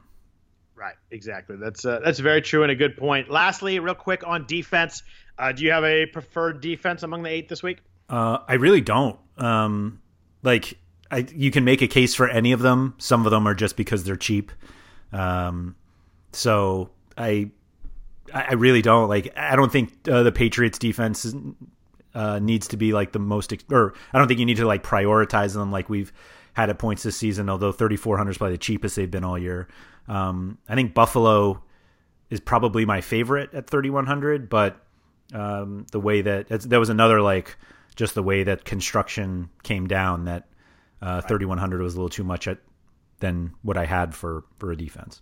[0.74, 1.56] Right, exactly.
[1.56, 3.30] That's uh, that's very true and a good point.
[3.30, 5.02] Lastly, real quick on defense,
[5.38, 7.78] uh, do you have a preferred defense among the eight this week?
[8.08, 9.18] Uh, I really don't.
[9.38, 10.00] Um,
[10.42, 10.78] like,
[11.14, 12.94] I, you can make a case for any of them.
[12.98, 14.50] Some of them are just because they're cheap.
[15.12, 15.76] Um,
[16.32, 17.50] so I,
[18.32, 19.32] I really don't like.
[19.36, 21.32] I don't think uh, the Patriots defense
[22.16, 24.82] uh, needs to be like the most, or I don't think you need to like
[24.82, 26.12] prioritize them like we've
[26.54, 27.48] had at points this season.
[27.48, 29.68] Although 3,400 is probably the cheapest they've been all year.
[30.08, 31.62] Um, I think Buffalo
[32.28, 34.84] is probably my favorite at 3,100, but
[35.32, 37.56] um, the way that that was another like
[37.94, 40.48] just the way that construction came down that
[41.02, 42.58] uh, 3100 was a little too much at
[43.20, 45.20] than what I had for for a defense.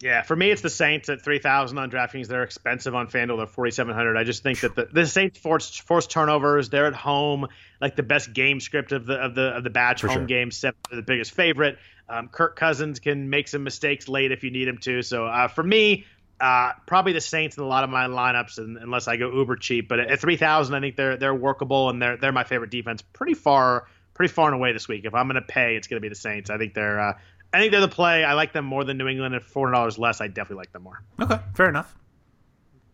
[0.00, 2.26] Yeah, for me, it's the Saints at three thousand on DraftKings.
[2.26, 3.38] They're expensive on FanDuel.
[3.38, 4.16] They're forty seven hundred.
[4.16, 6.68] I just think that the, the Saints force force turnovers.
[6.68, 7.46] They're at home,
[7.80, 10.02] like the best game script of the of the of the batch.
[10.02, 10.26] For home sure.
[10.26, 11.78] game, seven, the biggest favorite.
[12.08, 15.00] Um, Kirk Cousins can make some mistakes late if you need him to.
[15.00, 16.04] So uh, for me,
[16.38, 19.56] uh, probably the Saints in a lot of my lineups, and, unless I go uber
[19.56, 19.88] cheap.
[19.88, 23.00] But at three thousand, I think they're they're workable and they're they're my favorite defense.
[23.00, 25.04] Pretty far, pretty far and away this week.
[25.04, 26.50] If I'm going to pay, it's going to be the Saints.
[26.50, 27.18] I think they're uh,
[27.52, 28.24] I think they're the play.
[28.24, 29.34] I like them more than New England.
[29.34, 31.02] At four hundred dollars less, I definitely like them more.
[31.20, 31.94] Okay, fair enough.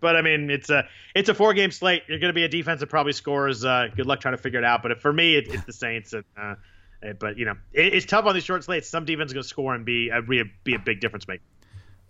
[0.00, 2.02] But I mean, it's a it's a four game slate.
[2.08, 3.64] You're going to be a defense that probably scores.
[3.64, 4.82] Uh, good luck trying to figure it out.
[4.82, 6.12] But for me, it, it's the Saints.
[6.12, 6.54] And, uh,
[7.02, 8.88] uh, but you know, it, it's tough on these short slates.
[8.88, 11.26] Some defense is going to score and be a, be a be a big difference
[11.28, 11.42] maker.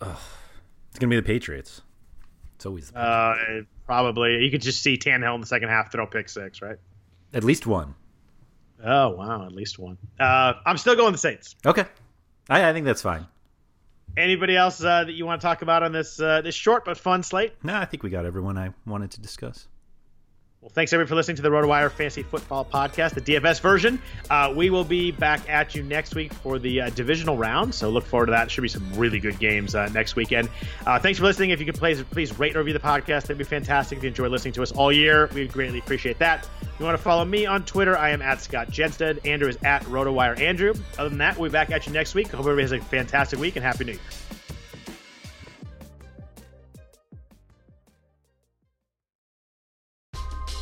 [0.00, 1.82] It's gonna be the Patriots.
[2.56, 3.36] It's always the Uh,
[3.86, 6.78] probably you could just see Tannehill in the second half throw pick six, right?
[7.32, 7.94] at least one.
[8.84, 9.98] Oh wow, at least one.
[10.18, 11.56] Uh, I'm still going the Saints.
[11.64, 11.84] Okay,
[12.48, 13.26] I, I think that's fine.
[14.16, 16.96] Anybody else uh, that you want to talk about on this uh, this short but
[16.98, 17.52] fun slate?
[17.62, 19.68] No, I think we got everyone I wanted to discuss.
[20.62, 23.98] Well, thanks everybody for listening to the RotoWire Fantasy Football Podcast, the DFS version.
[24.28, 27.88] Uh, we will be back at you next week for the uh, divisional round, so
[27.88, 28.50] look forward to that.
[28.50, 30.50] Should be some really good games uh, next weekend.
[30.84, 31.48] Uh, thanks for listening.
[31.48, 33.96] If you could please please rate and review the podcast, that'd be fantastic.
[33.96, 36.46] If you enjoy listening to us all year, we'd greatly appreciate that.
[36.60, 39.26] If you want to follow me on Twitter, I am at Scott Jenstad.
[39.26, 40.74] Andrew is at RotoWire Andrew.
[40.98, 42.28] Other than that, we'll be back at you next week.
[42.32, 44.00] Hope everybody has a fantastic week and happy New Year.